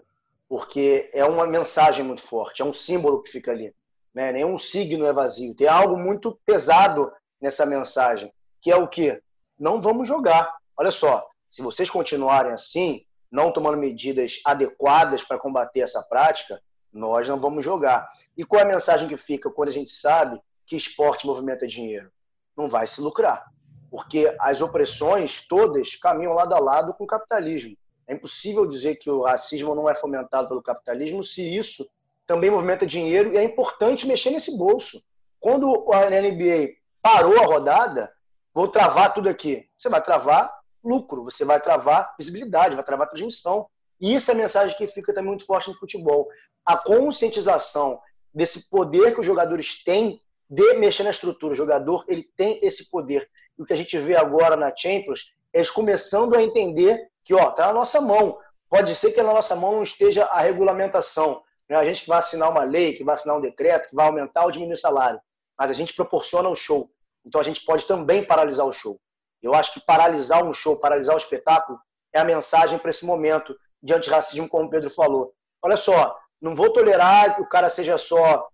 Porque 0.54 1.10
é 1.12 1.24
uma 1.24 1.48
mensagem 1.48 2.04
muito 2.04 2.22
forte, 2.22 2.62
é 2.62 2.64
um 2.64 2.72
símbolo 2.72 3.20
que 3.20 3.28
fica 3.28 3.50
ali. 3.50 3.74
Né? 4.14 4.30
Nenhum 4.30 4.56
signo 4.56 5.04
é 5.04 5.12
vazio. 5.12 5.52
Tem 5.56 5.66
algo 5.66 5.96
muito 5.96 6.38
pesado 6.46 7.10
nessa 7.40 7.66
mensagem, 7.66 8.32
que 8.62 8.70
é 8.70 8.76
o 8.76 8.86
quê? 8.86 9.20
Não 9.58 9.80
vamos 9.80 10.06
jogar. 10.06 10.56
Olha 10.78 10.92
só, 10.92 11.26
se 11.50 11.60
vocês 11.60 11.90
continuarem 11.90 12.52
assim, 12.52 13.04
não 13.32 13.50
tomando 13.50 13.76
medidas 13.76 14.40
adequadas 14.46 15.24
para 15.24 15.40
combater 15.40 15.80
essa 15.80 16.00
prática, 16.04 16.62
nós 16.92 17.28
não 17.28 17.40
vamos 17.40 17.64
jogar. 17.64 18.08
E 18.36 18.44
qual 18.44 18.60
é 18.60 18.62
a 18.62 18.68
mensagem 18.68 19.08
que 19.08 19.16
fica 19.16 19.50
quando 19.50 19.70
a 19.70 19.72
gente 19.72 19.90
sabe 19.90 20.40
que 20.64 20.76
esporte 20.76 21.26
movimenta 21.26 21.66
dinheiro? 21.66 22.12
Não 22.56 22.68
vai 22.68 22.86
se 22.86 23.00
lucrar 23.00 23.44
porque 23.90 24.34
as 24.40 24.60
opressões 24.60 25.46
todas 25.46 25.94
caminham 25.94 26.32
lado 26.32 26.52
a 26.52 26.58
lado 26.58 26.94
com 26.94 27.04
o 27.04 27.06
capitalismo. 27.06 27.76
É 28.06 28.14
impossível 28.14 28.66
dizer 28.66 28.96
que 28.96 29.10
o 29.10 29.22
racismo 29.22 29.74
não 29.74 29.88
é 29.88 29.94
fomentado 29.94 30.48
pelo 30.48 30.62
capitalismo 30.62 31.24
se 31.24 31.42
isso 31.42 31.86
também 32.26 32.50
movimenta 32.50 32.86
dinheiro 32.86 33.32
e 33.32 33.36
é 33.36 33.44
importante 33.44 34.06
mexer 34.06 34.30
nesse 34.30 34.56
bolso. 34.56 35.02
Quando 35.40 35.92
a 35.92 36.08
NBA 36.08 36.74
parou 37.02 37.38
a 37.38 37.46
rodada, 37.46 38.12
vou 38.52 38.68
travar 38.68 39.12
tudo 39.12 39.28
aqui. 39.28 39.68
Você 39.76 39.88
vai 39.88 40.02
travar 40.02 40.54
lucro, 40.82 41.22
você 41.22 41.44
vai 41.44 41.60
travar 41.60 42.14
visibilidade, 42.18 42.74
vai 42.74 42.84
travar 42.84 43.08
transmissão. 43.08 43.66
E 44.00 44.14
isso 44.14 44.30
é 44.30 44.34
a 44.34 44.36
mensagem 44.36 44.76
que 44.76 44.86
fica 44.86 45.12
também 45.12 45.30
muito 45.30 45.46
forte 45.46 45.68
no 45.68 45.74
futebol. 45.74 46.28
A 46.64 46.76
conscientização 46.76 48.00
desse 48.32 48.68
poder 48.68 49.14
que 49.14 49.20
os 49.20 49.26
jogadores 49.26 49.82
têm 49.82 50.20
de 50.48 50.74
mexer 50.74 51.04
na 51.04 51.10
estrutura. 51.10 51.52
O 51.52 51.56
jogador 51.56 52.04
ele 52.08 52.28
tem 52.36 52.58
esse 52.62 52.90
poder. 52.90 53.28
E 53.58 53.62
o 53.62 53.64
que 53.64 53.72
a 53.72 53.76
gente 53.76 53.96
vê 53.98 54.16
agora 54.16 54.56
na 54.56 54.74
Champions 54.74 55.32
é 55.52 55.58
eles 55.58 55.70
começando 55.70 56.34
a 56.34 56.42
entender 56.42 57.08
que 57.24 57.34
ó, 57.34 57.50
tá 57.50 57.66
na 57.66 57.72
nossa 57.72 58.00
mão. 58.00 58.38
Pode 58.68 58.94
ser 58.94 59.12
que 59.12 59.22
na 59.22 59.32
nossa 59.32 59.54
mão 59.54 59.72
não 59.72 59.82
esteja 59.82 60.24
a 60.26 60.40
regulamentação. 60.40 61.42
Né? 61.68 61.76
A 61.76 61.84
gente 61.84 62.06
vai 62.06 62.18
assinar 62.18 62.50
uma 62.50 62.64
lei, 62.64 62.94
que 62.94 63.04
vai 63.04 63.14
assinar 63.14 63.36
um 63.36 63.40
decreto, 63.40 63.88
que 63.88 63.94
vai 63.94 64.06
aumentar 64.06 64.44
ou 64.44 64.50
diminuir 64.50 64.74
o 64.74 64.78
salário. 64.78 65.20
Mas 65.58 65.70
a 65.70 65.74
gente 65.74 65.94
proporciona 65.94 66.48
o 66.48 66.56
show. 66.56 66.90
Então 67.24 67.40
a 67.40 67.44
gente 67.44 67.64
pode 67.64 67.86
também 67.86 68.24
paralisar 68.24 68.66
o 68.66 68.72
show. 68.72 68.98
Eu 69.42 69.54
acho 69.54 69.72
que 69.74 69.80
paralisar 69.80 70.44
um 70.44 70.52
show, 70.52 70.78
paralisar 70.78 71.14
o 71.14 71.18
espetáculo, 71.18 71.78
é 72.12 72.20
a 72.20 72.24
mensagem 72.24 72.78
para 72.78 72.90
esse 72.90 73.04
momento 73.04 73.56
de 73.82 73.92
antirracismo, 73.92 74.48
como 74.48 74.66
o 74.66 74.70
Pedro 74.70 74.90
falou. 74.90 75.34
Olha 75.62 75.76
só, 75.76 76.18
não 76.40 76.54
vou 76.54 76.72
tolerar 76.72 77.36
que 77.36 77.42
o 77.42 77.48
cara 77.48 77.68
seja 77.68 77.98
só 77.98 78.48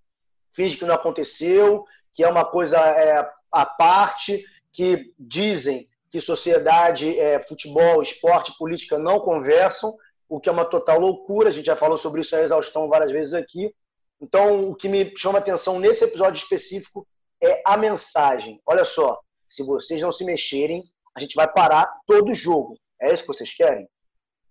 finge 0.52 0.76
que 0.76 0.84
não 0.84 0.94
aconteceu, 0.94 1.84
que 2.12 2.24
é 2.24 2.28
uma 2.28 2.44
coisa 2.44 2.78
é, 2.78 3.30
à 3.52 3.64
parte, 3.64 4.44
que 4.72 5.12
dizem 5.18 5.88
que 6.10 6.20
sociedade, 6.20 7.18
é, 7.18 7.40
futebol, 7.40 8.02
esporte, 8.02 8.56
política 8.58 8.98
não 8.98 9.20
conversam, 9.20 9.94
o 10.28 10.40
que 10.40 10.48
é 10.48 10.52
uma 10.52 10.64
total 10.64 10.98
loucura. 10.98 11.48
A 11.48 11.52
gente 11.52 11.66
já 11.66 11.76
falou 11.76 11.96
sobre 11.96 12.20
isso 12.20 12.34
a 12.34 12.42
exaustão 12.42 12.88
várias 12.88 13.12
vezes 13.12 13.34
aqui. 13.34 13.72
Então, 14.20 14.68
o 14.68 14.74
que 14.74 14.88
me 14.88 15.16
chama 15.16 15.38
atenção 15.38 15.78
nesse 15.78 16.04
episódio 16.04 16.38
específico 16.38 17.06
é 17.42 17.62
a 17.64 17.76
mensagem. 17.76 18.60
Olha 18.66 18.84
só, 18.84 19.18
se 19.48 19.64
vocês 19.64 20.02
não 20.02 20.12
se 20.12 20.24
mexerem, 20.24 20.84
a 21.16 21.20
gente 21.20 21.34
vai 21.34 21.50
parar 21.50 21.90
todo 22.06 22.30
o 22.30 22.34
jogo. 22.34 22.76
É 23.00 23.12
isso 23.12 23.22
que 23.22 23.28
vocês 23.28 23.54
querem? 23.54 23.88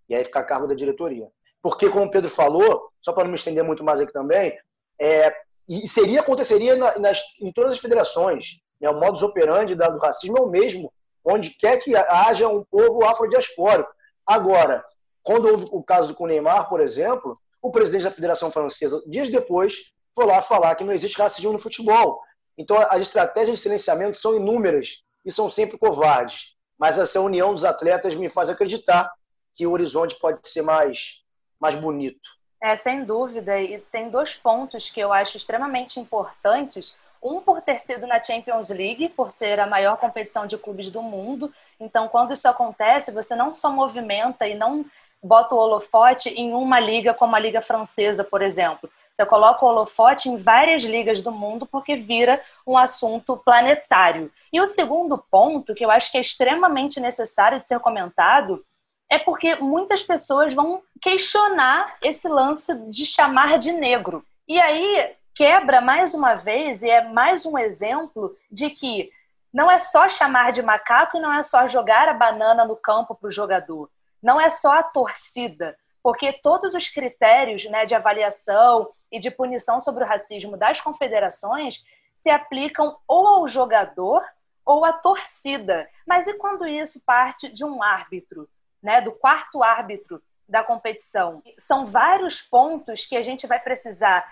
E 0.08 0.16
aí 0.16 0.24
fica 0.24 0.40
a 0.40 0.44
cargo 0.44 0.68
da 0.68 0.74
diretoria. 0.74 1.30
Porque, 1.62 1.90
como 1.90 2.06
o 2.06 2.12
Pedro 2.12 2.30
falou, 2.30 2.90
só 3.02 3.14
para 3.14 3.24
não 3.24 3.32
me 3.32 3.38
estender 3.38 3.64
muito 3.64 3.84
mais 3.84 4.00
aqui 4.00 4.12
também, 4.12 4.58
é, 5.00 5.34
e 5.68 5.88
seria, 5.88 6.22
aconteceria 6.22 6.76
nas, 6.76 7.22
em 7.40 7.52
todas 7.52 7.74
as 7.74 7.80
federações. 7.80 8.60
Né? 8.82 8.90
O 8.90 9.00
modus 9.00 9.22
operandi 9.22 9.76
do 9.76 9.98
racismo 10.00 10.38
é 10.38 10.42
o 10.42 10.50
mesmo, 10.50 10.92
onde 11.24 11.52
quer 11.52 11.78
que 11.78 11.96
haja 11.96 12.48
um 12.48 12.64
povo 12.64 13.06
afrodiaspórico. 13.06 13.90
Agora, 14.26 14.84
quando 15.24 15.48
houve 15.48 15.66
o 15.72 15.84
caso 15.84 16.14
com 16.16 16.24
o 16.24 16.28
Neymar, 16.28 16.70
por 16.70 16.82
exemplo, 16.82 17.34
o 17.62 17.72
presidente 17.72 18.04
da 18.04 18.12
Federação 18.12 18.50
Francesa, 18.50 19.02
dias 19.08 19.30
depois, 19.30 19.92
foi 20.16 20.26
lá 20.26 20.42
falar 20.42 20.76
que 20.76 20.84
não 20.84 20.94
existe 20.94 21.20
racismo 21.20 21.52
no 21.52 21.60
futebol. 21.60 22.22
Então, 22.58 22.78
as 22.90 23.02
estratégias 23.02 23.58
de 23.58 23.64
silenciamento 23.64 24.18
são 24.18 24.36
inúmeras 24.36 25.04
e 25.26 25.32
são 25.32 25.50
sempre 25.50 25.78
covardes. 25.78 26.56
Mas 26.78 26.98
essa 26.98 27.20
união 27.20 27.54
dos 27.54 27.66
atletas 27.66 28.16
me 28.16 28.30
faz 28.30 28.50
acreditar 28.50 29.12
que 29.56 29.68
o 29.68 29.72
horizonte 29.72 30.18
pode 30.20 30.40
ser 30.48 30.62
mais, 30.62 31.24
mais 31.60 31.76
bonito. 31.76 32.30
É, 32.62 32.76
sem 32.76 33.04
dúvida. 33.04 33.60
E 33.60 33.80
tem 33.92 34.10
dois 34.10 34.36
pontos 34.36 34.90
que 34.90 35.00
eu 35.00 35.14
acho 35.14 35.38
extremamente 35.38 36.00
importantes. 36.00 36.96
Um 37.22 37.42
por 37.42 37.62
ter 37.62 37.80
sido 37.80 38.08
na 38.08 38.22
Champions 38.22 38.70
League, 38.70 39.10
por 39.10 39.30
ser 39.30 39.60
a 39.60 39.68
maior 39.68 39.98
competição 39.98 40.48
de 40.48 40.58
clubes 40.58 40.90
do 40.90 41.02
mundo. 41.02 41.54
Então, 41.80 42.08
quando 42.08 42.34
isso 42.34 42.48
acontece, 42.48 43.12
você 43.12 43.36
não 43.36 43.54
só 43.54 43.72
movimenta 43.72 44.48
e 44.48 44.56
não 44.56 44.86
bota 45.22 45.54
o 45.54 45.58
holofote 45.58 46.30
em 46.30 46.54
uma 46.54 46.80
liga 46.80 47.14
como 47.14 47.36
a 47.36 47.40
Liga 47.40 47.62
Francesa, 47.62 48.24
por 48.24 48.42
exemplo. 48.42 48.90
Você 49.12 49.26
coloca 49.26 49.66
o 49.66 49.68
holofote 49.68 50.30
em 50.30 50.38
várias 50.38 50.84
ligas 50.84 51.22
do 51.22 51.32
mundo 51.32 51.66
porque 51.66 51.96
vira 51.96 52.42
um 52.66 52.78
assunto 52.78 53.36
planetário. 53.38 54.32
E 54.52 54.62
o 54.62 54.68
segundo 54.68 55.18
ponto, 55.18 55.76
que 55.76 55.84
eu 55.84 55.92
acho 55.92 56.12
que 56.12 56.18
é 56.18 56.22
extremamente 56.22 57.00
necessário 57.00 57.60
de 57.60 57.68
ser 57.68 57.80
comentado, 57.80 58.64
é 59.10 59.18
porque 59.18 59.56
muitas 59.56 60.04
pessoas 60.04 60.54
vão 60.54 60.82
questionar 61.02 61.98
esse 62.02 62.28
lance 62.28 62.74
de 62.90 63.06
chamar 63.06 63.58
de 63.58 63.72
negro. 63.72 64.24
E 64.48 64.60
aí 64.60 65.16
quebra 65.40 65.80
mais 65.80 66.14
uma 66.14 66.36
vez, 66.36 66.84
e 66.84 66.90
é 66.90 67.02
mais 67.02 67.46
um 67.46 67.58
exemplo 67.58 68.36
de 68.52 68.70
que 68.70 69.10
não 69.54 69.72
é 69.72 69.80
só 69.80 70.10
chamar 70.10 70.52
de 70.52 70.62
macaco 70.62 71.16
e 71.16 71.22
não 71.22 71.32
é 71.32 71.42
só 71.42 71.66
jogar 71.66 72.10
a 72.10 72.14
banana 72.14 72.66
no 72.66 72.76
campo 72.76 73.16
para 73.16 73.30
o 73.30 73.32
jogador. 73.32 73.90
Não 74.22 74.42
é 74.42 74.50
só 74.50 74.74
a 74.74 74.84
torcida, 74.84 75.78
porque 76.04 76.34
todos 76.34 76.76
os 76.76 76.90
critérios 76.90 77.64
né, 77.70 77.86
de 77.86 77.96
avaliação 77.96 78.90
e 79.10 79.18
de 79.18 79.32
punição 79.32 79.80
sobre 79.80 80.04
o 80.04 80.08
racismo 80.08 80.58
das 80.58 80.82
confederações 80.82 81.86
se 82.14 82.30
aplicam 82.30 82.98
ou 83.08 83.26
ao 83.26 83.48
jogador 83.48 84.22
ou 84.66 84.84
à 84.84 84.92
torcida. 84.92 85.90
Mas 86.06 86.28
e 86.28 86.34
quando 86.34 86.68
isso 86.68 87.00
parte 87.06 87.48
de 87.48 87.64
um 87.64 87.82
árbitro? 87.82 88.50
né, 88.82 89.02
do 89.02 89.12
quarto 89.12 89.62
árbitro 89.62 90.22
da 90.48 90.64
competição. 90.64 91.44
São 91.60 91.86
vários 91.86 92.42
pontos 92.42 93.06
que 93.06 93.16
a 93.16 93.22
gente 93.22 93.46
vai 93.46 93.60
precisar 93.60 94.26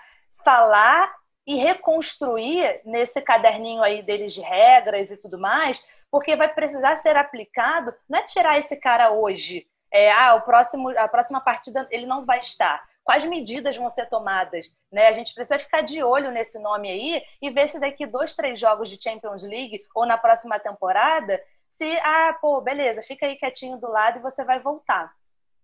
falar 0.44 1.12
e 1.46 1.56
reconstruir 1.56 2.82
nesse 2.84 3.22
caderninho 3.22 3.82
aí 3.82 4.02
deles 4.02 4.34
de 4.34 4.42
regras 4.42 5.10
e 5.10 5.16
tudo 5.16 5.38
mais, 5.38 5.82
porque 6.10 6.36
vai 6.36 6.52
precisar 6.52 6.96
ser 6.96 7.16
aplicado, 7.16 7.94
não 8.08 8.18
é 8.18 8.22
tirar 8.22 8.58
esse 8.58 8.76
cara 8.76 9.10
hoje, 9.12 9.66
é, 9.90 10.12
ah, 10.12 10.34
o 10.34 10.42
próximo, 10.42 10.90
a 10.90 11.08
próxima 11.08 11.40
partida 11.40 11.86
ele 11.90 12.06
não 12.06 12.24
vai 12.24 12.38
estar. 12.38 12.86
Quais 13.02 13.24
medidas 13.24 13.74
vão 13.74 13.88
ser 13.88 14.06
tomadas? 14.10 14.70
Né? 14.92 15.06
A 15.06 15.12
gente 15.12 15.32
precisa 15.32 15.58
ficar 15.58 15.80
de 15.80 16.02
olho 16.02 16.30
nesse 16.30 16.58
nome 16.58 16.90
aí 16.90 17.22
e 17.40 17.48
ver 17.48 17.66
se 17.66 17.80
daqui 17.80 18.06
dois, 18.06 18.36
três 18.36 18.60
jogos 18.60 18.90
de 18.90 19.02
Champions 19.02 19.42
League 19.42 19.82
ou 19.94 20.04
na 20.04 20.18
próxima 20.18 20.58
temporada 20.60 21.42
se, 21.66 21.90
ah, 21.98 22.36
pô, 22.40 22.60
beleza, 22.60 23.02
fica 23.02 23.26
aí 23.26 23.36
quietinho 23.36 23.78
do 23.78 23.88
lado 23.88 24.18
e 24.18 24.22
você 24.22 24.44
vai 24.44 24.58
voltar. 24.58 25.10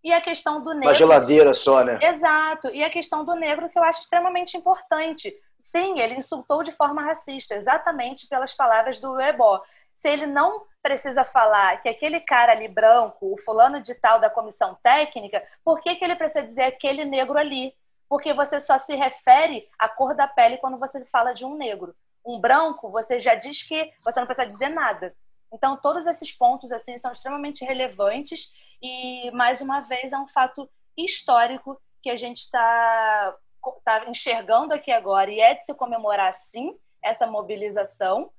E 0.04 0.12
a 0.12 0.20
questão 0.20 0.60
do 0.60 0.74
negro. 0.74 0.88
Uma 0.88 0.94
geladeira 0.94 1.54
só, 1.54 1.82
né? 1.82 1.98
Exato. 2.02 2.68
E 2.68 2.84
a 2.84 2.90
questão 2.90 3.24
do 3.24 3.34
negro, 3.34 3.70
que 3.70 3.78
eu 3.78 3.82
acho 3.82 4.02
extremamente 4.02 4.54
importante. 4.54 5.34
Sim, 5.58 5.98
ele 5.98 6.14
insultou 6.14 6.62
de 6.62 6.70
forma 6.70 7.02
racista, 7.02 7.54
exatamente 7.54 8.28
pelas 8.28 8.52
palavras 8.52 9.00
do 9.00 9.18
Ebó. 9.18 9.62
Se 9.94 10.10
ele 10.10 10.26
não 10.26 10.66
precisa 10.82 11.24
falar 11.24 11.80
que 11.80 11.88
aquele 11.88 12.20
cara 12.20 12.52
ali 12.52 12.68
branco, 12.68 13.32
o 13.32 13.38
fulano 13.38 13.80
de 13.80 13.94
tal 13.94 14.20
da 14.20 14.28
comissão 14.28 14.76
técnica, 14.82 15.42
por 15.64 15.80
que, 15.80 15.94
que 15.94 16.04
ele 16.04 16.16
precisa 16.16 16.44
dizer 16.44 16.64
aquele 16.64 17.06
negro 17.06 17.38
ali? 17.38 17.72
Porque 18.06 18.34
você 18.34 18.60
só 18.60 18.76
se 18.76 18.94
refere 18.94 19.66
à 19.78 19.88
cor 19.88 20.14
da 20.14 20.28
pele 20.28 20.58
quando 20.58 20.78
você 20.78 21.02
fala 21.06 21.32
de 21.32 21.46
um 21.46 21.56
negro. 21.56 21.94
Um 22.26 22.38
branco, 22.38 22.90
você 22.90 23.18
já 23.18 23.34
diz 23.34 23.62
que 23.62 23.90
você 24.04 24.20
não 24.20 24.26
precisa 24.26 24.46
dizer 24.46 24.68
nada. 24.68 25.14
Então, 25.54 25.76
todos 25.76 26.04
esses 26.06 26.32
pontos 26.32 26.72
assim 26.72 26.98
são 26.98 27.12
extremamente 27.12 27.64
relevantes 27.64 28.52
e, 28.82 29.30
mais 29.30 29.60
uma 29.60 29.80
vez, 29.80 30.12
é 30.12 30.18
um 30.18 30.26
fato 30.26 30.68
histórico 30.96 31.80
que 32.02 32.10
a 32.10 32.16
gente 32.16 32.38
está 32.38 33.36
tá 33.84 34.04
enxergando 34.10 34.74
aqui 34.74 34.90
agora 34.90 35.30
e 35.30 35.40
é 35.40 35.54
de 35.54 35.64
se 35.64 35.72
comemorar, 35.74 36.32
sim, 36.32 36.76
essa 37.02 37.26
mobilização. 37.26 38.32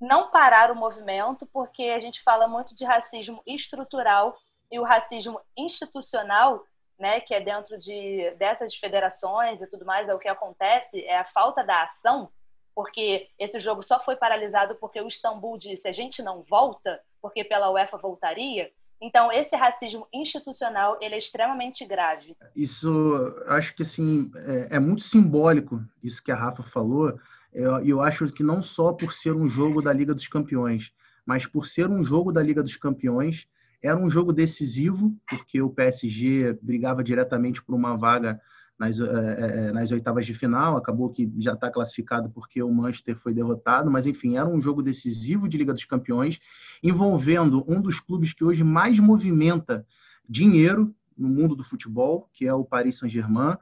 Não 0.00 0.30
parar 0.30 0.70
o 0.70 0.76
movimento, 0.76 1.46
porque 1.52 1.84
a 1.84 1.98
gente 1.98 2.22
fala 2.22 2.46
muito 2.46 2.76
de 2.76 2.84
racismo 2.84 3.42
estrutural 3.44 4.36
e 4.70 4.78
o 4.78 4.84
racismo 4.84 5.40
institucional, 5.56 6.64
né, 6.96 7.20
que 7.20 7.34
é 7.34 7.40
dentro 7.40 7.76
de 7.76 8.30
dessas 8.38 8.76
federações 8.76 9.60
e 9.60 9.66
tudo 9.68 9.84
mais, 9.84 10.08
é 10.08 10.14
o 10.14 10.18
que 10.18 10.28
acontece, 10.28 11.04
é 11.04 11.18
a 11.18 11.24
falta 11.24 11.64
da 11.64 11.82
ação 11.82 12.30
porque 12.74 13.28
esse 13.38 13.58
jogo 13.60 13.82
só 13.82 14.00
foi 14.00 14.16
paralisado 14.16 14.74
porque 14.76 15.00
o 15.00 15.06
Istambul 15.06 15.58
disse 15.58 15.88
a 15.88 15.92
gente 15.92 16.22
não 16.22 16.42
volta, 16.42 17.00
porque 17.20 17.44
pela 17.44 17.70
UEFA 17.70 17.98
voltaria. 17.98 18.70
Então, 19.00 19.32
esse 19.32 19.56
racismo 19.56 20.06
institucional 20.12 20.96
ele 21.00 21.16
é 21.16 21.18
extremamente 21.18 21.84
grave. 21.84 22.36
Isso, 22.54 23.34
acho 23.48 23.74
que 23.74 23.82
assim, 23.82 24.30
é, 24.36 24.76
é 24.76 24.78
muito 24.78 25.02
simbólico 25.02 25.82
isso 26.02 26.22
que 26.22 26.30
a 26.30 26.36
Rafa 26.36 26.62
falou. 26.62 27.10
E 27.52 27.58
eu, 27.58 27.84
eu 27.84 28.00
acho 28.00 28.26
que 28.32 28.44
não 28.44 28.62
só 28.62 28.92
por 28.92 29.12
ser 29.12 29.34
um 29.34 29.48
jogo 29.48 29.82
da 29.82 29.92
Liga 29.92 30.14
dos 30.14 30.28
Campeões, 30.28 30.92
mas 31.26 31.46
por 31.46 31.66
ser 31.66 31.88
um 31.88 32.04
jogo 32.04 32.32
da 32.32 32.42
Liga 32.42 32.62
dos 32.62 32.76
Campeões, 32.76 33.48
era 33.82 33.96
um 33.96 34.08
jogo 34.08 34.32
decisivo, 34.32 35.12
porque 35.28 35.60
o 35.60 35.70
PSG 35.70 36.56
brigava 36.62 37.02
diretamente 37.02 37.62
por 37.62 37.74
uma 37.74 37.96
vaga 37.96 38.40
nas, 38.82 38.98
é, 38.98 39.72
nas 39.72 39.92
oitavas 39.92 40.26
de 40.26 40.34
final, 40.34 40.76
acabou 40.76 41.08
que 41.08 41.32
já 41.38 41.52
está 41.52 41.70
classificado 41.70 42.28
porque 42.30 42.60
o 42.60 42.72
Manchester 42.72 43.16
foi 43.16 43.32
derrotado, 43.32 43.88
mas 43.88 44.08
enfim, 44.08 44.36
era 44.36 44.48
um 44.48 44.60
jogo 44.60 44.82
decisivo 44.82 45.48
de 45.48 45.56
Liga 45.56 45.72
dos 45.72 45.84
Campeões, 45.84 46.40
envolvendo 46.82 47.64
um 47.68 47.80
dos 47.80 48.00
clubes 48.00 48.32
que 48.32 48.44
hoje 48.44 48.64
mais 48.64 48.98
movimenta 48.98 49.86
dinheiro 50.28 50.92
no 51.16 51.28
mundo 51.28 51.54
do 51.54 51.62
futebol, 51.62 52.28
que 52.32 52.44
é 52.44 52.52
o 52.52 52.64
Paris 52.64 52.98
Saint-Germain, 52.98 53.56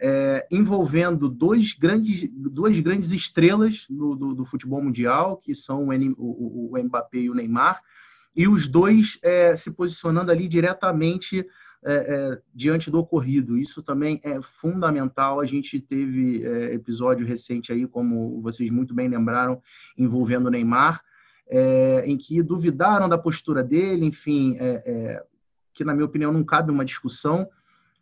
é, 0.00 0.46
envolvendo 0.50 1.28
dois 1.28 1.72
grandes, 1.72 2.28
duas 2.32 2.78
grandes 2.80 3.12
estrelas 3.12 3.86
do, 3.88 4.16
do, 4.16 4.34
do 4.34 4.44
futebol 4.44 4.82
mundial, 4.82 5.36
que 5.36 5.54
são 5.54 5.86
o, 5.86 5.90
o, 6.18 6.72
o, 6.74 6.82
Mbappé 6.82 7.18
e 7.18 7.30
o 7.30 7.34
Neymar, 7.34 7.80
e 8.34 8.48
os 8.48 8.66
dois 8.66 9.18
é, 9.22 9.56
se 9.56 9.70
posicionando 9.70 10.30
ali 10.30 10.48
diretamente 10.48 11.46
é, 11.84 11.94
é, 11.94 12.42
diante 12.54 12.90
do 12.90 12.98
ocorrido. 12.98 13.56
Isso 13.56 13.82
também 13.82 14.20
é 14.24 14.40
fundamental. 14.40 15.40
A 15.40 15.46
gente 15.46 15.80
teve 15.80 16.44
é, 16.44 16.74
episódio 16.74 17.26
recente 17.26 17.72
aí, 17.72 17.86
como 17.86 18.40
vocês 18.40 18.70
muito 18.70 18.94
bem 18.94 19.08
lembraram, 19.08 19.62
envolvendo 19.96 20.46
o 20.46 20.50
Neymar, 20.50 21.02
é, 21.48 22.02
em 22.06 22.16
que 22.16 22.42
duvidaram 22.42 23.08
da 23.08 23.18
postura 23.18 23.62
dele, 23.62 24.06
enfim, 24.06 24.56
é, 24.58 24.82
é, 24.86 25.24
que 25.72 25.84
na 25.84 25.94
minha 25.94 26.06
opinião 26.06 26.32
não 26.32 26.44
cabe 26.44 26.70
uma 26.70 26.84
discussão 26.84 27.48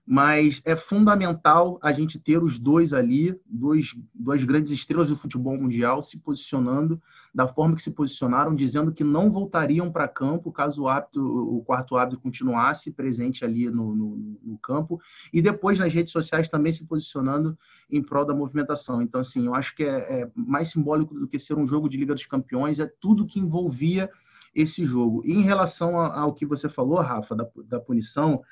mas 0.06 0.60
é 0.66 0.76
fundamental 0.76 1.78
a 1.82 1.90
gente 1.92 2.18
ter 2.18 2.42
os 2.42 2.58
dois 2.58 2.92
ali, 2.92 3.34
dois, 3.46 3.94
duas 4.14 4.44
grandes 4.44 4.70
estrelas 4.70 5.08
do 5.08 5.16
futebol 5.16 5.56
mundial 5.56 6.02
se 6.02 6.18
posicionando 6.18 7.00
da 7.34 7.48
forma 7.48 7.74
que 7.74 7.82
se 7.82 7.90
posicionaram, 7.90 8.54
dizendo 8.54 8.92
que 8.92 9.02
não 9.02 9.32
voltariam 9.32 9.90
para 9.90 10.06
campo 10.06 10.52
caso 10.52 10.84
o, 10.84 11.56
o 11.56 11.64
quarto 11.64 11.96
hábito 11.96 12.20
continuasse 12.20 12.92
presente 12.92 13.44
ali 13.44 13.68
no, 13.70 13.94
no, 13.94 14.38
no, 14.42 14.58
campo, 14.58 15.00
e 15.32 15.42
depois 15.42 15.78
nas 15.78 15.92
redes 15.92 16.12
sociais 16.12 16.48
também 16.48 16.70
se 16.70 16.84
posicionando 16.84 17.58
em 17.90 18.02
prol 18.02 18.24
da 18.24 18.34
movimentação. 18.34 19.02
Então, 19.02 19.20
assim, 19.20 19.46
eu 19.46 19.54
acho 19.54 19.74
que 19.74 19.82
é, 19.82 20.20
é 20.20 20.30
mais 20.36 20.68
simbólico 20.68 21.14
do 21.14 21.26
que 21.26 21.38
ser 21.38 21.54
um 21.54 21.66
jogo 21.66 21.88
de 21.88 21.96
Liga 21.96 22.14
dos 22.14 22.26
Campeões, 22.26 22.78
é 22.78 22.86
tudo 23.00 23.26
que 23.26 23.40
envolvia 23.40 24.08
esse 24.54 24.84
jogo. 24.84 25.22
E 25.24 25.32
em 25.32 25.42
relação 25.42 25.96
ao 25.96 26.32
que 26.32 26.46
você 26.46 26.68
falou, 26.68 27.00
Rafa, 27.00 27.34
da, 27.34 27.48
da 27.66 27.80
punição, 27.80 28.42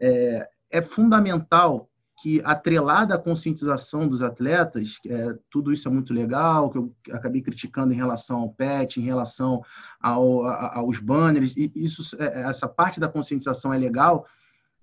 é, 0.00 0.48
é 0.72 0.80
fundamental 0.80 1.88
que, 2.22 2.40
atrelada 2.44 3.14
à 3.14 3.18
conscientização 3.18 4.06
dos 4.06 4.22
atletas, 4.22 4.98
é, 5.06 5.34
tudo 5.50 5.72
isso 5.72 5.88
é 5.88 5.90
muito 5.90 6.14
legal, 6.14 6.70
que 6.70 6.78
eu 6.78 6.94
acabei 7.10 7.42
criticando 7.42 7.92
em 7.92 7.96
relação 7.96 8.40
ao 8.40 8.50
PET, 8.50 9.00
em 9.00 9.02
relação 9.02 9.62
ao, 10.00 10.44
a, 10.44 10.78
aos 10.78 11.00
banners, 11.00 11.54
e 11.56 11.72
isso, 11.74 12.16
é, 12.18 12.42
essa 12.42 12.68
parte 12.68 13.00
da 13.00 13.08
conscientização 13.08 13.74
é 13.74 13.78
legal, 13.78 14.24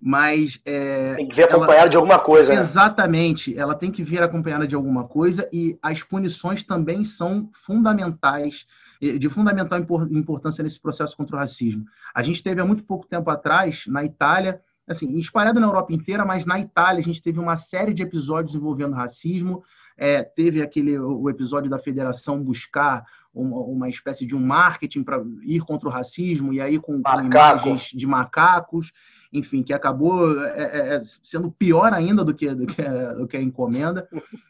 mas... 0.02 0.62
É, 0.66 1.16
tem 1.16 1.28
que 1.30 1.36
vir 1.36 1.44
acompanhada 1.44 1.82
ela, 1.82 1.90
de 1.90 1.98
alguma 1.98 2.20
coisa. 2.20 2.54
Né? 2.54 2.60
Exatamente, 2.60 3.58
ela 3.58 3.74
tem 3.74 3.90
que 3.90 4.04
vir 4.04 4.22
acompanhada 4.22 4.68
de 4.68 4.76
alguma 4.76 5.06
coisa, 5.06 5.48
e 5.54 5.78
as 5.82 6.04
punições 6.04 6.64
também 6.64 7.06
são 7.06 7.50
fundamentais, 7.54 8.66
de 9.02 9.30
fundamental 9.30 9.80
importância 10.12 10.62
nesse 10.62 10.78
processo 10.82 11.16
contra 11.16 11.38
o 11.38 11.40
racismo. 11.40 11.86
A 12.14 12.22
gente 12.22 12.44
teve 12.44 12.60
há 12.60 12.66
muito 12.66 12.84
pouco 12.84 13.08
tempo 13.08 13.30
atrás, 13.30 13.86
na 13.88 14.04
Itália, 14.04 14.62
assim, 14.90 15.20
espalhado 15.20 15.60
na 15.60 15.68
Europa 15.68 15.94
inteira, 15.94 16.26
mas 16.26 16.46
na 16.46 16.60
Itália 16.60 17.00
a 17.00 17.04
gente 17.04 17.22
teve 17.22 17.40
uma 17.40 17.56
série 17.56 17.94
de 17.94 18.02
episódios 18.02 18.56
envolvendo 18.56 18.96
racismo. 18.96 19.64
É, 19.96 20.24
teve 20.24 20.62
aquele 20.62 20.98
o 20.98 21.30
episódio 21.30 21.70
da 21.70 21.78
federação 21.78 22.44
buscar 22.44 23.06
uma, 23.34 23.58
uma 23.58 23.90
espécie 23.90 24.26
de 24.26 24.36
um 24.36 24.40
marketing 24.40 25.04
para 25.04 25.22
ir 25.44 25.60
contra 25.62 25.88
o 25.88 25.92
racismo 25.92 26.54
e 26.54 26.60
aí 26.60 26.80
com, 26.80 27.02
com 27.02 27.22
imagens 27.22 27.92
de 27.94 28.08
macacos, 28.08 28.92
enfim, 29.32 29.62
que 29.62 29.74
acabou 29.74 30.42
é, 30.44 30.64
é, 30.64 30.96
é, 30.96 31.02
sendo 31.24 31.52
pior 31.52 31.94
ainda 31.94 32.24
do 32.24 32.34
que 32.34 32.54
do 32.56 32.66
que, 32.66 32.82
do 33.18 33.28
que 33.28 33.38
a 33.38 33.42
encomenda. 33.42 34.08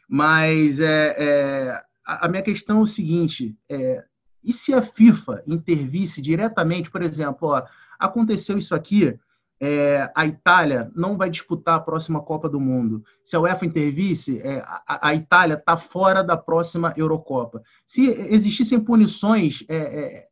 Mas 0.07 0.79
é, 0.79 1.15
é 1.17 1.83
a 2.05 2.27
minha 2.27 2.41
questão 2.41 2.79
é 2.79 2.81
o 2.81 2.87
seguinte: 2.87 3.57
é, 3.67 4.05
e 4.43 4.53
se 4.53 4.73
a 4.73 4.81
FIFA 4.81 5.43
intervisse 5.45 6.21
diretamente, 6.21 6.89
por 6.89 7.01
exemplo, 7.01 7.49
ó, 7.49 7.63
aconteceu 7.99 8.57
isso 8.57 8.73
aqui, 8.73 9.19
é, 9.59 10.09
a 10.15 10.25
Itália 10.25 10.89
não 10.95 11.17
vai 11.17 11.29
disputar 11.29 11.75
a 11.75 11.79
próxima 11.81 12.21
Copa 12.21 12.47
do 12.47 12.59
Mundo. 12.59 13.03
Se 13.23 13.35
a 13.35 13.41
UEFA 13.41 13.65
intervisse, 13.65 14.39
é, 14.39 14.59
a, 14.59 15.09
a, 15.09 15.15
Itália 15.15 15.55
está 15.55 15.75
fora 15.75 16.23
da 16.23 16.37
próxima 16.37 16.93
Eurocopa. 16.95 17.61
Se 17.85 18.05
existissem 18.05 18.79
punições 18.79 19.63
é, 19.67 19.77
é, 19.77 20.27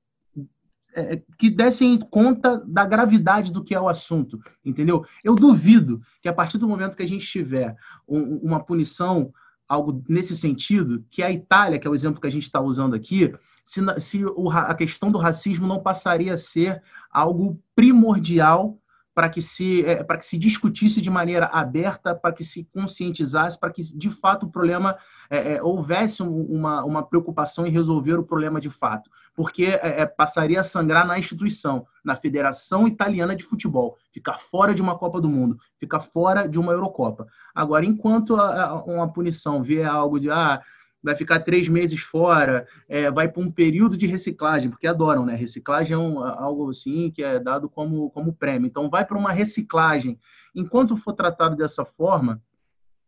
é, 0.95 1.21
que 1.37 1.49
dessem 1.49 1.99
conta 1.99 2.63
da 2.65 2.85
gravidade 2.85 3.51
do 3.51 3.63
que 3.63 3.75
é 3.75 3.79
o 3.79 3.89
assunto, 3.89 4.39
entendeu? 4.63 5.05
Eu 5.23 5.35
duvido 5.35 6.01
que 6.21 6.29
a 6.29 6.33
partir 6.33 6.57
do 6.57 6.67
momento 6.67 6.95
que 6.95 7.03
a 7.03 7.07
gente 7.07 7.27
tiver 7.27 7.75
um, 8.07 8.37
uma 8.37 8.63
punição, 8.63 9.33
algo 9.67 10.01
nesse 10.07 10.37
sentido, 10.37 11.05
que 11.09 11.21
a 11.21 11.29
Itália, 11.29 11.77
que 11.77 11.85
é 11.85 11.91
o 11.91 11.95
exemplo 11.95 12.21
que 12.21 12.27
a 12.27 12.31
gente 12.31 12.43
está 12.43 12.61
usando 12.61 12.95
aqui, 12.95 13.33
se, 13.65 13.81
se 13.99 14.25
o, 14.25 14.49
a 14.49 14.73
questão 14.73 15.11
do 15.11 15.17
racismo 15.17 15.67
não 15.67 15.83
passaria 15.83 16.33
a 16.33 16.37
ser 16.37 16.81
algo 17.11 17.61
primordial 17.75 18.79
para 19.17 19.29
que 19.29 19.41
se 19.41 19.83
é, 19.83 20.03
para 20.03 20.19
que 20.19 20.27
se 20.27 20.37
discutisse 20.37 21.01
de 21.01 21.09
maneira 21.09 21.47
aberta, 21.47 22.13
para 22.13 22.31
que 22.31 22.43
se 22.43 22.63
conscientizasse, 22.65 23.59
para 23.59 23.71
que 23.71 23.81
de 23.81 24.11
fato 24.11 24.45
o 24.45 24.51
problema 24.51 24.95
é, 25.27 25.55
é, 25.55 25.63
houvesse 25.63 26.21
uma, 26.21 26.85
uma 26.85 27.01
preocupação 27.01 27.65
em 27.65 27.71
resolver 27.71 28.13
o 28.13 28.23
problema 28.23 28.61
de 28.61 28.69
fato, 28.69 29.09
porque 29.33 29.65
é, 29.65 30.05
passaria 30.05 30.59
a 30.59 30.63
sangrar 30.63 31.07
na 31.07 31.17
instituição, 31.17 31.87
na 32.05 32.15
Federação 32.15 32.87
Italiana 32.87 33.35
de 33.35 33.43
Futebol, 33.43 33.97
ficar 34.13 34.37
fora 34.39 34.71
de 34.71 34.83
uma 34.83 34.95
Copa 34.95 35.19
do 35.19 35.27
Mundo, 35.27 35.57
ficar 35.79 36.01
fora 36.01 36.47
de 36.47 36.59
uma 36.59 36.71
Eurocopa. 36.71 37.25
Agora, 37.55 37.83
enquanto 37.87 38.35
a, 38.35 38.65
a, 38.65 38.83
uma 38.83 39.11
punição 39.11 39.63
vier 39.63 39.87
algo 39.87 40.19
de 40.19 40.29
ah, 40.29 40.61
vai 41.07 41.15
ficar 41.15 41.39
três 41.39 41.67
meses 41.67 42.01
fora, 42.01 42.67
é, 42.87 43.09
vai 43.09 43.27
para 43.27 43.41
um 43.41 43.49
período 43.49 43.97
de 43.97 44.05
reciclagem, 44.05 44.69
porque 44.69 44.85
adoram, 44.85 45.25
né? 45.25 45.35
Reciclagem 45.35 45.93
é 45.93 45.97
um, 45.97 46.19
algo 46.19 46.69
assim 46.69 47.09
que 47.09 47.23
é 47.23 47.39
dado 47.39 47.69
como, 47.69 48.09
como 48.11 48.33
prêmio. 48.33 48.67
Então, 48.67 48.89
vai 48.89 49.05
para 49.05 49.17
uma 49.17 49.31
reciclagem. 49.31 50.19
Enquanto 50.53 50.97
for 50.97 51.13
tratado 51.13 51.55
dessa 51.55 51.85
forma, 51.85 52.41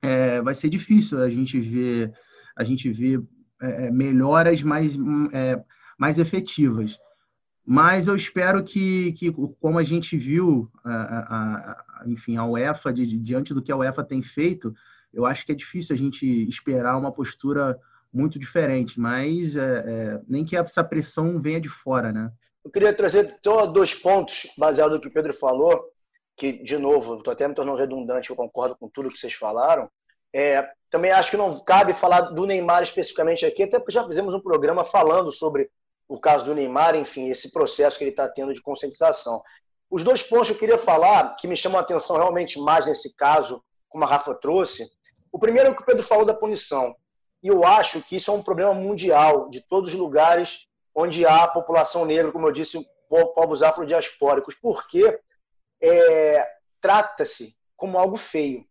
é, 0.01 0.41
vai 0.41 0.55
ser 0.55 0.69
difícil 0.69 1.21
a 1.21 1.29
gente 1.29 1.59
ver, 1.59 2.13
a 2.55 2.63
gente 2.63 2.89
ver 2.89 3.21
é, 3.61 3.87
é 3.87 3.91
melhoras 3.91 4.63
mais, 4.63 4.97
é, 5.33 5.61
mais 5.97 6.17
efetivas. 6.17 6.97
Mas 7.65 8.07
eu 8.07 8.15
espero 8.15 8.63
que, 8.63 9.11
que 9.13 9.31
como 9.59 9.77
a 9.77 9.83
gente 9.83 10.17
viu, 10.17 10.71
a, 10.83 10.93
a, 10.93 11.71
a, 12.01 12.03
enfim, 12.07 12.37
a 12.37 12.45
UEFA, 12.45 12.93
de, 12.93 13.05
diante 13.17 13.53
do 13.53 13.61
que 13.61 13.71
a 13.71 13.77
UEFA 13.77 14.03
tem 14.03 14.23
feito, 14.23 14.73
eu 15.13 15.25
acho 15.25 15.45
que 15.45 15.51
é 15.51 15.55
difícil 15.55 15.93
a 15.93 15.97
gente 15.97 16.25
esperar 16.47 16.97
uma 16.97 17.11
postura 17.11 17.77
muito 18.11 18.39
diferente, 18.39 18.99
mas 18.99 19.55
é, 19.55 19.61
é, 19.61 20.21
nem 20.27 20.43
que 20.43 20.57
essa 20.57 20.83
pressão 20.83 21.39
venha 21.39 21.61
de 21.61 21.69
fora, 21.69 22.11
né? 22.11 22.31
Eu 22.63 22.71
queria 22.71 22.93
trazer 22.93 23.37
só 23.43 23.65
dois 23.65 23.93
pontos 23.93 24.47
baseados 24.57 24.95
no 24.95 25.01
que 25.01 25.07
o 25.07 25.13
Pedro 25.13 25.33
falou, 25.33 25.83
que, 26.35 26.53
de 26.63 26.77
novo, 26.77 27.17
estou 27.17 27.33
até 27.33 27.47
me 27.47 27.53
tornando 27.53 27.77
redundante, 27.77 28.29
eu 28.29 28.35
concordo 28.35 28.75
com 28.77 28.89
tudo 28.89 29.09
que 29.09 29.17
vocês 29.17 29.33
falaram. 29.33 29.89
É, 30.33 30.69
também 30.89 31.11
acho 31.11 31.31
que 31.31 31.37
não 31.37 31.59
cabe 31.59 31.93
falar 31.93 32.21
do 32.21 32.45
Neymar 32.45 32.83
especificamente 32.83 33.45
aqui, 33.45 33.63
até 33.63 33.77
porque 33.79 33.91
já 33.91 34.05
fizemos 34.05 34.33
um 34.33 34.39
programa 34.39 34.83
falando 34.83 35.31
sobre 35.31 35.69
o 36.07 36.19
caso 36.19 36.45
do 36.45 36.55
Neymar, 36.55 36.95
enfim, 36.95 37.29
esse 37.29 37.51
processo 37.51 37.97
que 37.97 38.03
ele 38.03 38.11
está 38.11 38.27
tendo 38.27 38.53
de 38.53 38.61
conscientização. 38.61 39.41
Os 39.89 40.03
dois 40.03 40.23
pontos 40.23 40.47
que 40.47 40.53
eu 40.53 40.59
queria 40.59 40.77
falar, 40.77 41.35
que 41.35 41.47
me 41.47 41.55
chamam 41.55 41.79
a 41.79 41.81
atenção 41.81 42.17
realmente 42.17 42.59
mais 42.59 42.85
nesse 42.85 43.15
caso, 43.15 43.63
como 43.87 44.03
a 44.03 44.07
Rafa 44.07 44.33
trouxe, 44.35 44.89
o 45.31 45.39
primeiro 45.39 45.69
é 45.69 45.71
o 45.71 45.75
que 45.75 45.81
o 45.81 45.85
Pedro 45.85 46.03
falou 46.03 46.25
da 46.25 46.33
punição. 46.33 46.95
E 47.41 47.47
eu 47.47 47.65
acho 47.65 48.01
que 48.01 48.17
isso 48.17 48.31
é 48.31 48.33
um 48.33 48.43
problema 48.43 48.73
mundial, 48.73 49.49
de 49.49 49.61
todos 49.61 49.93
os 49.93 49.99
lugares 49.99 50.67
onde 50.93 51.25
há 51.25 51.47
população 51.47 52.05
negra, 52.05 52.31
como 52.31 52.47
eu 52.47 52.51
disse, 52.51 52.85
povos 53.09 53.63
afrodiaspóricos, 53.63 54.55
porque 54.55 55.17
é, 55.81 56.47
trata-se 56.81 57.55
como 57.75 57.97
algo 57.97 58.17
feio. 58.17 58.65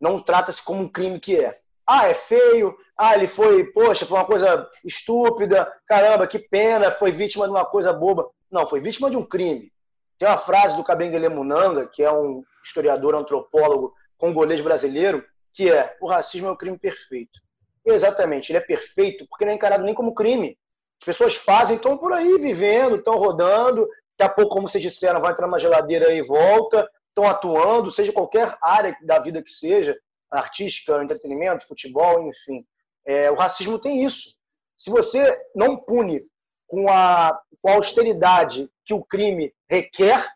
Não 0.00 0.18
trata-se 0.18 0.62
como 0.62 0.82
um 0.82 0.88
crime 0.88 1.18
que 1.18 1.40
é. 1.40 1.58
Ah, 1.86 2.08
é 2.08 2.14
feio. 2.14 2.76
Ah, 2.96 3.14
ele 3.14 3.26
foi, 3.26 3.64
poxa, 3.64 4.04
foi 4.04 4.18
uma 4.18 4.26
coisa 4.26 4.68
estúpida. 4.84 5.72
Caramba, 5.86 6.26
que 6.26 6.38
pena, 6.38 6.90
foi 6.90 7.10
vítima 7.10 7.46
de 7.46 7.50
uma 7.50 7.64
coisa 7.64 7.92
boba. 7.92 8.28
Não, 8.50 8.66
foi 8.66 8.80
vítima 8.80 9.10
de 9.10 9.16
um 9.16 9.24
crime. 9.24 9.72
Tem 10.18 10.28
uma 10.28 10.38
frase 10.38 10.76
do 10.76 10.84
Kabengele 10.84 11.28
Munanga, 11.28 11.86
que 11.86 12.02
é 12.02 12.12
um 12.12 12.44
historiador 12.62 13.14
antropólogo 13.14 13.94
congolês 14.18 14.60
brasileiro, 14.60 15.24
que 15.52 15.70
é 15.70 15.96
o 16.00 16.06
racismo 16.06 16.48
é 16.48 16.50
o 16.50 16.56
crime 16.56 16.78
perfeito. 16.78 17.40
Exatamente, 17.84 18.50
ele 18.50 18.58
é 18.58 18.62
perfeito 18.62 19.26
porque 19.28 19.44
não 19.44 19.52
é 19.52 19.54
encarado 19.54 19.84
nem 19.84 19.94
como 19.94 20.14
crime. 20.14 20.56
As 21.00 21.06
pessoas 21.06 21.34
fazem, 21.34 21.76
estão 21.76 21.98
por 21.98 22.12
aí 22.12 22.38
vivendo, 22.38 22.96
estão 22.96 23.16
rodando, 23.16 23.88
daqui 24.16 24.30
a 24.30 24.34
pouco, 24.34 24.54
como 24.54 24.68
vocês 24.68 24.82
disseram, 24.82 25.20
vai 25.20 25.32
entrar 25.32 25.48
na 25.48 25.58
geladeira 25.58 26.12
e 26.12 26.22
volta, 26.22 26.88
estão 27.08 27.28
atuando, 27.28 27.90
seja 27.90 28.12
qualquer 28.12 28.56
área 28.62 28.96
da 29.02 29.18
vida 29.18 29.42
que 29.42 29.50
seja, 29.50 29.98
artística, 30.30 31.02
entretenimento, 31.02 31.66
futebol, 31.66 32.22
enfim. 32.28 32.64
É, 33.04 33.30
o 33.30 33.34
racismo 33.34 33.78
tem 33.78 34.04
isso. 34.04 34.36
Se 34.76 34.90
você 34.90 35.36
não 35.54 35.76
pune 35.76 36.22
com 36.66 36.88
a, 36.88 37.38
com 37.60 37.68
a 37.68 37.74
austeridade 37.74 38.70
que 38.84 38.94
o 38.94 39.04
crime 39.04 39.52
requer, 39.68 40.26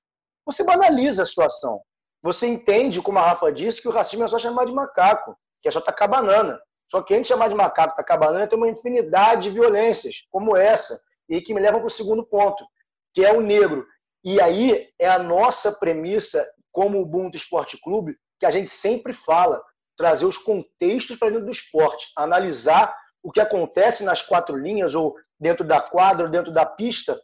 você 0.45 0.63
banaliza 0.63 1.23
a 1.23 1.27
situação. 1.27 1.81
Você 2.23 2.47
entende, 2.47 3.01
como 3.01 3.19
a 3.19 3.23
Rafa 3.23 3.53
disse, 3.53 3.81
que 3.81 3.89
o 3.89 3.93
racismo 3.93 4.25
é 4.25 4.29
só 4.29 4.39
chamar 4.39 4.67
de 4.67 4.73
macaco, 4.73 5.37
que 5.63 5.69
é 5.69 5.71
só 5.71 5.81
tacar 5.81 6.09
banana. 6.09 6.61
Só 6.91 7.03
que 7.03 7.15
antes 7.15 7.29
de 7.29 7.35
chamar 7.35 7.49
de 7.49 7.55
macaco, 7.55 7.97
tacar 7.97 8.19
banana, 8.19 8.47
tem 8.47 8.59
uma 8.59 8.69
infinidade 8.69 9.45
de 9.45 9.51
violências, 9.51 10.27
como 10.31 10.57
essa, 10.57 11.01
e 11.29 11.41
que 11.41 11.53
me 11.53 11.61
levam 11.61 11.81
para 11.81 11.89
o 11.89 11.91
segundo 11.91 12.25
ponto, 12.25 12.65
que 13.13 13.25
é 13.25 13.33
o 13.33 13.41
negro. 13.41 13.87
E 14.25 14.41
aí 14.41 14.89
é 14.99 15.09
a 15.09 15.19
nossa 15.19 15.73
premissa, 15.73 16.47
como 16.71 17.01
Ubuntu 17.01 17.37
Esporte 17.37 17.81
Clube, 17.83 18.17
que 18.39 18.47
a 18.47 18.51
gente 18.51 18.71
sempre 18.71 19.13
fala, 19.13 19.63
trazer 19.97 20.27
os 20.27 20.39
contextos 20.39 21.17
para 21.17 21.31
dentro 21.31 21.47
do 21.47 21.51
esporte, 21.51 22.07
analisar 22.17 22.95
o 23.23 23.33
que 23.33 23.41
acontece 23.41 24.05
nas 24.05 24.23
quatro 24.23 24.57
linhas, 24.57 24.95
ou 24.95 25.15
dentro 25.41 25.65
da 25.65 25.81
quadra, 25.81 26.27
ou 26.27 26.31
dentro 26.31 26.53
da 26.53 26.65
pista, 26.65 27.21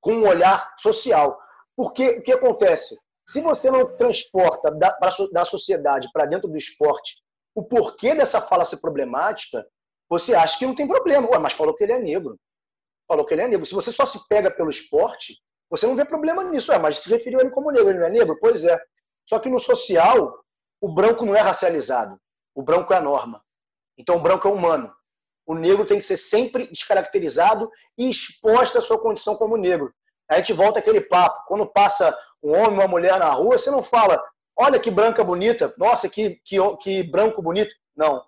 com 0.00 0.12
um 0.12 0.28
olhar 0.28 0.74
social. 0.78 1.38
Porque 1.76 2.18
o 2.18 2.22
que 2.22 2.32
acontece? 2.32 2.98
Se 3.26 3.40
você 3.40 3.70
não 3.70 3.96
transporta 3.96 4.70
da, 4.72 4.98
da 5.32 5.44
sociedade 5.44 6.08
para 6.12 6.26
dentro 6.26 6.48
do 6.48 6.56
esporte 6.58 7.16
o 7.54 7.64
porquê 7.64 8.14
dessa 8.14 8.40
fala 8.40 8.64
ser 8.64 8.78
problemática, 8.78 9.66
você 10.08 10.34
acha 10.34 10.58
que 10.58 10.66
não 10.66 10.74
tem 10.74 10.86
problema. 10.86 11.28
Ué, 11.30 11.38
mas 11.38 11.52
falou 11.52 11.74
que 11.74 11.84
ele 11.84 11.92
é 11.92 11.98
negro. 11.98 12.38
Falou 13.08 13.24
que 13.24 13.34
ele 13.34 13.42
é 13.42 13.48
negro. 13.48 13.66
Se 13.66 13.74
você 13.74 13.92
só 13.92 14.04
se 14.04 14.26
pega 14.28 14.50
pelo 14.50 14.70
esporte, 14.70 15.36
você 15.70 15.86
não 15.86 15.96
vê 15.96 16.04
problema 16.04 16.44
nisso. 16.44 16.72
Ué, 16.72 16.78
mas 16.78 16.96
se 16.96 17.08
referiu 17.08 17.38
a 17.38 17.42
ele 17.42 17.50
como 17.50 17.70
negro, 17.70 17.90
ele 17.90 17.98
não 17.98 18.06
é 18.06 18.10
negro? 18.10 18.36
Pois 18.40 18.64
é. 18.64 18.78
Só 19.28 19.38
que 19.38 19.48
no 19.48 19.58
social, 19.58 20.42
o 20.80 20.92
branco 20.92 21.24
não 21.24 21.36
é 21.36 21.40
racializado. 21.40 22.18
O 22.54 22.62
branco 22.62 22.92
é 22.92 22.96
a 22.96 23.00
norma. 23.00 23.42
Então 23.96 24.16
o 24.16 24.20
branco 24.20 24.48
é 24.48 24.50
humano. 24.50 24.92
O 25.46 25.54
negro 25.54 25.84
tem 25.84 25.98
que 25.98 26.04
ser 26.04 26.16
sempre 26.16 26.68
descaracterizado 26.68 27.70
e 27.98 28.08
exposto 28.08 28.78
à 28.78 28.80
sua 28.80 29.00
condição 29.00 29.36
como 29.36 29.56
negro. 29.56 29.92
A 30.28 30.36
gente 30.36 30.52
volta 30.52 30.78
aquele 30.78 31.00
papo. 31.00 31.44
Quando 31.46 31.70
passa 31.70 32.16
um 32.42 32.52
homem, 32.52 32.78
uma 32.78 32.88
mulher 32.88 33.18
na 33.18 33.30
rua, 33.30 33.58
você 33.58 33.70
não 33.70 33.82
fala, 33.82 34.22
olha 34.60 34.78
que 34.78 34.90
branca 34.90 35.24
bonita, 35.24 35.74
nossa, 35.78 36.08
que, 36.08 36.38
que, 36.44 36.56
que 36.82 37.02
branco 37.02 37.40
bonito. 37.40 37.74
Não. 37.96 38.22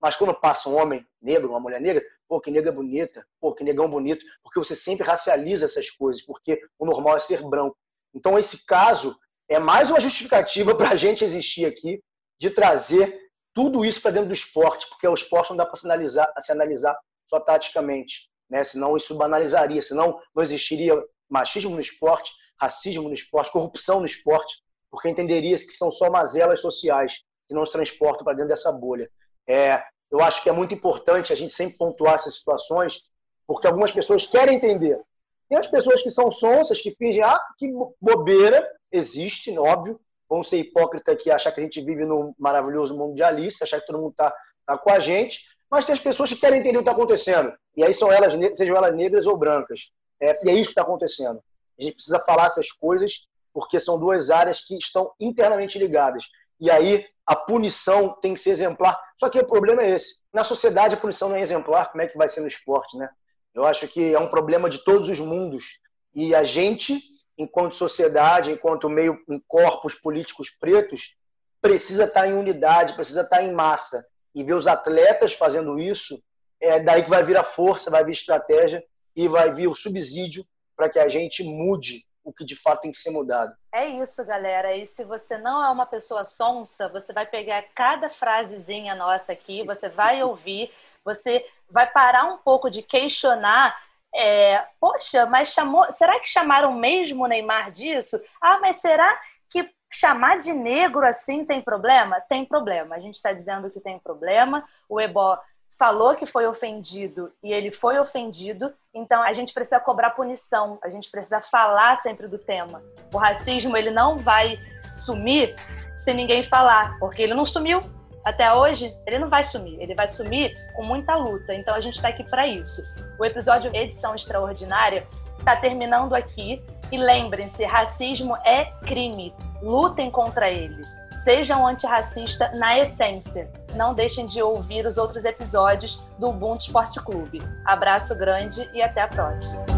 Mas 0.00 0.14
quando 0.14 0.32
passa 0.32 0.68
um 0.68 0.76
homem 0.76 1.04
negro, 1.20 1.50
uma 1.50 1.60
mulher 1.60 1.80
negra, 1.80 2.02
pô, 2.28 2.40
que 2.40 2.50
nega 2.50 2.70
bonita, 2.70 3.26
pô, 3.40 3.52
que 3.52 3.64
negão 3.64 3.90
bonito, 3.90 4.24
porque 4.42 4.58
você 4.58 4.76
sempre 4.76 5.06
racializa 5.06 5.64
essas 5.64 5.90
coisas, 5.90 6.22
porque 6.22 6.60
o 6.78 6.86
normal 6.86 7.16
é 7.16 7.20
ser 7.20 7.42
branco. 7.42 7.76
Então, 8.14 8.38
esse 8.38 8.64
caso 8.64 9.16
é 9.48 9.58
mais 9.58 9.90
uma 9.90 10.00
justificativa 10.00 10.74
para 10.78 10.90
a 10.90 10.96
gente 10.96 11.24
existir 11.24 11.66
aqui, 11.66 12.00
de 12.38 12.50
trazer 12.50 13.20
tudo 13.54 13.84
isso 13.84 14.00
para 14.00 14.12
dentro 14.12 14.28
do 14.28 14.34
esporte, 14.34 14.88
porque 14.88 15.06
o 15.06 15.14
esporte 15.14 15.50
não 15.50 15.56
dá 15.56 15.66
para 15.66 15.76
se 15.76 15.86
analisar, 15.86 16.32
se 16.40 16.52
analisar 16.52 16.98
só 17.28 17.38
taticamente, 17.38 18.28
né? 18.48 18.64
senão 18.64 18.96
isso 18.96 19.16
banalizaria, 19.16 19.82
senão 19.82 20.18
não 20.34 20.42
existiria 20.42 20.94
machismo 21.28 21.74
no 21.74 21.80
esporte, 21.80 22.32
racismo 22.58 23.08
no 23.08 23.14
esporte, 23.14 23.52
corrupção 23.52 24.00
no 24.00 24.06
esporte, 24.06 24.56
porque 24.92 25.08
entenderia 25.08 25.56
que 25.56 25.72
são 25.72 25.90
só 25.90 26.10
mazelas 26.10 26.60
sociais 26.60 27.24
que 27.48 27.54
não 27.54 27.64
se 27.64 27.72
transportam 27.72 28.24
para 28.24 28.34
dentro 28.34 28.50
dessa 28.50 28.70
bolha. 28.70 29.10
É, 29.48 29.82
eu 30.10 30.22
acho 30.22 30.42
que 30.42 30.50
é 30.50 30.52
muito 30.52 30.74
importante 30.74 31.32
a 31.32 31.36
gente 31.36 31.54
sempre 31.54 31.78
pontuar 31.78 32.16
essas 32.16 32.36
situações, 32.36 33.00
porque 33.46 33.66
algumas 33.66 33.90
pessoas 33.90 34.26
querem 34.26 34.56
entender. 34.56 35.00
Tem 35.48 35.58
as 35.58 35.66
pessoas 35.66 36.02
que 36.02 36.10
são 36.10 36.30
sonsas, 36.30 36.82
que 36.82 36.94
fingem, 36.94 37.22
ah, 37.22 37.40
que 37.58 37.72
bobeira, 37.98 38.70
existe, 38.92 39.58
óbvio. 39.58 39.98
Vão 40.28 40.42
ser 40.42 40.58
hipócritas 40.58 41.14
aqui, 41.14 41.30
achar 41.30 41.52
que 41.52 41.60
a 41.60 41.62
gente 41.62 41.80
vive 41.80 42.04
no 42.04 42.34
maravilhoso 42.38 42.96
mundo 42.96 43.14
de 43.14 43.22
Alice, 43.22 43.62
achar 43.62 43.80
que 43.80 43.86
todo 43.86 43.98
mundo 43.98 44.12
está 44.12 44.34
tá 44.66 44.76
com 44.76 44.90
a 44.90 44.98
gente. 44.98 45.40
Mas 45.70 45.86
tem 45.86 45.94
as 45.94 46.00
pessoas 46.00 46.30
que 46.30 46.38
querem 46.38 46.60
entender 46.60 46.76
o 46.76 46.82
que 46.82 46.88
está 46.88 46.92
acontecendo. 46.92 47.52
E 47.74 47.82
aí 47.82 47.94
são 47.94 48.12
elas, 48.12 48.34
sejam 48.56 48.76
elas 48.76 48.94
negras 48.94 49.26
ou 49.26 49.38
brancas. 49.38 49.90
É, 50.20 50.38
e 50.46 50.50
é 50.50 50.54
isso 50.54 50.66
que 50.66 50.70
está 50.72 50.82
acontecendo. 50.82 51.42
A 51.78 51.82
gente 51.82 51.94
precisa 51.94 52.20
falar 52.20 52.46
essas 52.46 52.70
coisas, 52.70 53.26
porque 53.52 53.78
são 53.78 53.98
duas 53.98 54.30
áreas 54.30 54.60
que 54.60 54.76
estão 54.76 55.12
internamente 55.20 55.78
ligadas. 55.78 56.24
E 56.60 56.70
aí 56.70 57.04
a 57.26 57.36
punição 57.36 58.18
tem 58.20 58.34
que 58.34 58.40
ser 58.40 58.50
exemplar. 58.50 58.98
Só 59.18 59.28
que 59.28 59.38
o 59.38 59.46
problema 59.46 59.82
é 59.82 59.90
esse. 59.90 60.22
Na 60.32 60.44
sociedade 60.44 60.94
a 60.94 61.00
punição 61.00 61.28
não 61.28 61.36
é 61.36 61.42
exemplar, 61.42 61.90
como 61.90 62.02
é 62.02 62.06
que 62.06 62.16
vai 62.16 62.28
ser 62.28 62.40
no 62.40 62.46
esporte, 62.46 62.96
né? 62.96 63.08
Eu 63.54 63.64
acho 63.66 63.86
que 63.88 64.14
é 64.14 64.18
um 64.18 64.28
problema 64.28 64.68
de 64.68 64.78
todos 64.78 65.08
os 65.08 65.20
mundos. 65.20 65.80
E 66.14 66.34
a 66.34 66.42
gente, 66.42 66.98
enquanto 67.36 67.74
sociedade, 67.74 68.50
enquanto 68.50 68.88
meio 68.88 69.18
em 69.28 69.40
corpos 69.46 69.94
políticos 69.94 70.50
pretos, 70.50 71.16
precisa 71.60 72.04
estar 72.04 72.26
em 72.26 72.34
unidade, 72.34 72.94
precisa 72.94 73.22
estar 73.22 73.42
em 73.42 73.52
massa. 73.52 74.04
E 74.34 74.42
ver 74.42 74.54
os 74.54 74.66
atletas 74.66 75.34
fazendo 75.34 75.78
isso, 75.78 76.22
é 76.60 76.80
daí 76.80 77.02
que 77.02 77.10
vai 77.10 77.22
vir 77.22 77.36
a 77.36 77.44
força, 77.44 77.90
vai 77.90 78.04
vir 78.04 78.12
estratégia 78.12 78.82
e 79.14 79.28
vai 79.28 79.50
vir 79.52 79.68
o 79.68 79.74
subsídio 79.74 80.44
para 80.74 80.88
que 80.88 80.98
a 80.98 81.08
gente 81.08 81.44
mude 81.44 82.04
o 82.24 82.32
que 82.32 82.44
de 82.44 82.56
fato 82.56 82.82
tem 82.82 82.92
que 82.92 82.98
ser 82.98 83.10
mudado. 83.10 83.54
É 83.72 83.86
isso, 83.86 84.24
galera. 84.24 84.74
E 84.76 84.86
se 84.86 85.04
você 85.04 85.36
não 85.38 85.64
é 85.64 85.70
uma 85.70 85.86
pessoa 85.86 86.24
sonsa, 86.24 86.88
você 86.88 87.12
vai 87.12 87.26
pegar 87.26 87.64
cada 87.74 88.08
frasezinha 88.08 88.94
nossa 88.94 89.32
aqui, 89.32 89.64
você 89.64 89.88
vai 89.88 90.22
ouvir, 90.22 90.70
você 91.04 91.44
vai 91.70 91.90
parar 91.90 92.24
um 92.24 92.38
pouco 92.38 92.70
de 92.70 92.82
questionar. 92.82 93.76
É, 94.14 94.64
Poxa, 94.78 95.26
mas 95.26 95.48
chamou. 95.48 95.90
Será 95.92 96.20
que 96.20 96.28
chamaram 96.28 96.72
mesmo 96.72 97.24
o 97.24 97.26
Neymar 97.26 97.70
disso? 97.70 98.20
Ah, 98.40 98.58
mas 98.60 98.76
será 98.76 99.20
que 99.50 99.68
chamar 99.90 100.38
de 100.38 100.52
negro 100.52 101.04
assim 101.04 101.44
tem 101.44 101.60
problema? 101.60 102.20
Tem 102.20 102.44
problema. 102.44 102.94
A 102.94 103.00
gente 103.00 103.14
está 103.14 103.32
dizendo 103.32 103.70
que 103.70 103.80
tem 103.80 103.98
problema. 103.98 104.64
O 104.88 105.00
Ebó 105.00 105.38
falou 105.82 106.14
que 106.14 106.26
foi 106.26 106.46
ofendido 106.46 107.32
e 107.42 107.52
ele 107.52 107.72
foi 107.72 107.98
ofendido, 107.98 108.72
então 108.94 109.20
a 109.20 109.32
gente 109.32 109.52
precisa 109.52 109.80
cobrar 109.80 110.10
punição, 110.10 110.78
a 110.80 110.88
gente 110.88 111.10
precisa 111.10 111.40
falar 111.40 111.96
sempre 111.96 112.28
do 112.28 112.38
tema. 112.38 112.80
O 113.12 113.18
racismo 113.18 113.76
ele 113.76 113.90
não 113.90 114.20
vai 114.20 114.60
sumir 114.92 115.56
se 116.04 116.14
ninguém 116.14 116.44
falar, 116.44 116.96
porque 117.00 117.20
ele 117.20 117.34
não 117.34 117.44
sumiu 117.44 117.80
até 118.24 118.54
hoje, 118.54 118.96
ele 119.08 119.18
não 119.18 119.28
vai 119.28 119.42
sumir, 119.42 119.76
ele 119.80 119.92
vai 119.92 120.06
sumir 120.06 120.56
com 120.76 120.84
muita 120.84 121.16
luta. 121.16 121.52
Então 121.52 121.74
a 121.74 121.80
gente 121.80 121.96
está 121.96 122.10
aqui 122.10 122.22
para 122.22 122.46
isso. 122.46 122.80
O 123.18 123.24
episódio 123.24 123.74
Edição 123.74 124.14
Extraordinária 124.14 125.04
está 125.36 125.56
terminando 125.56 126.14
aqui 126.14 126.64
e 126.92 126.96
lembrem-se, 126.96 127.64
racismo 127.64 128.36
é 128.46 128.66
crime. 128.86 129.34
Lutem 129.60 130.12
contra 130.12 130.48
ele. 130.48 131.01
Sejam 131.12 131.66
antirracista 131.66 132.50
na 132.52 132.78
essência. 132.78 133.50
Não 133.74 133.94
deixem 133.94 134.26
de 134.26 134.42
ouvir 134.42 134.86
os 134.86 134.96
outros 134.96 135.24
episódios 135.24 136.00
do 136.18 136.30
Ubuntu 136.30 136.64
Esporte 136.64 137.00
Clube. 137.00 137.40
Abraço 137.64 138.14
grande 138.14 138.68
e 138.72 138.82
até 138.82 139.02
a 139.02 139.08
próxima. 139.08 139.71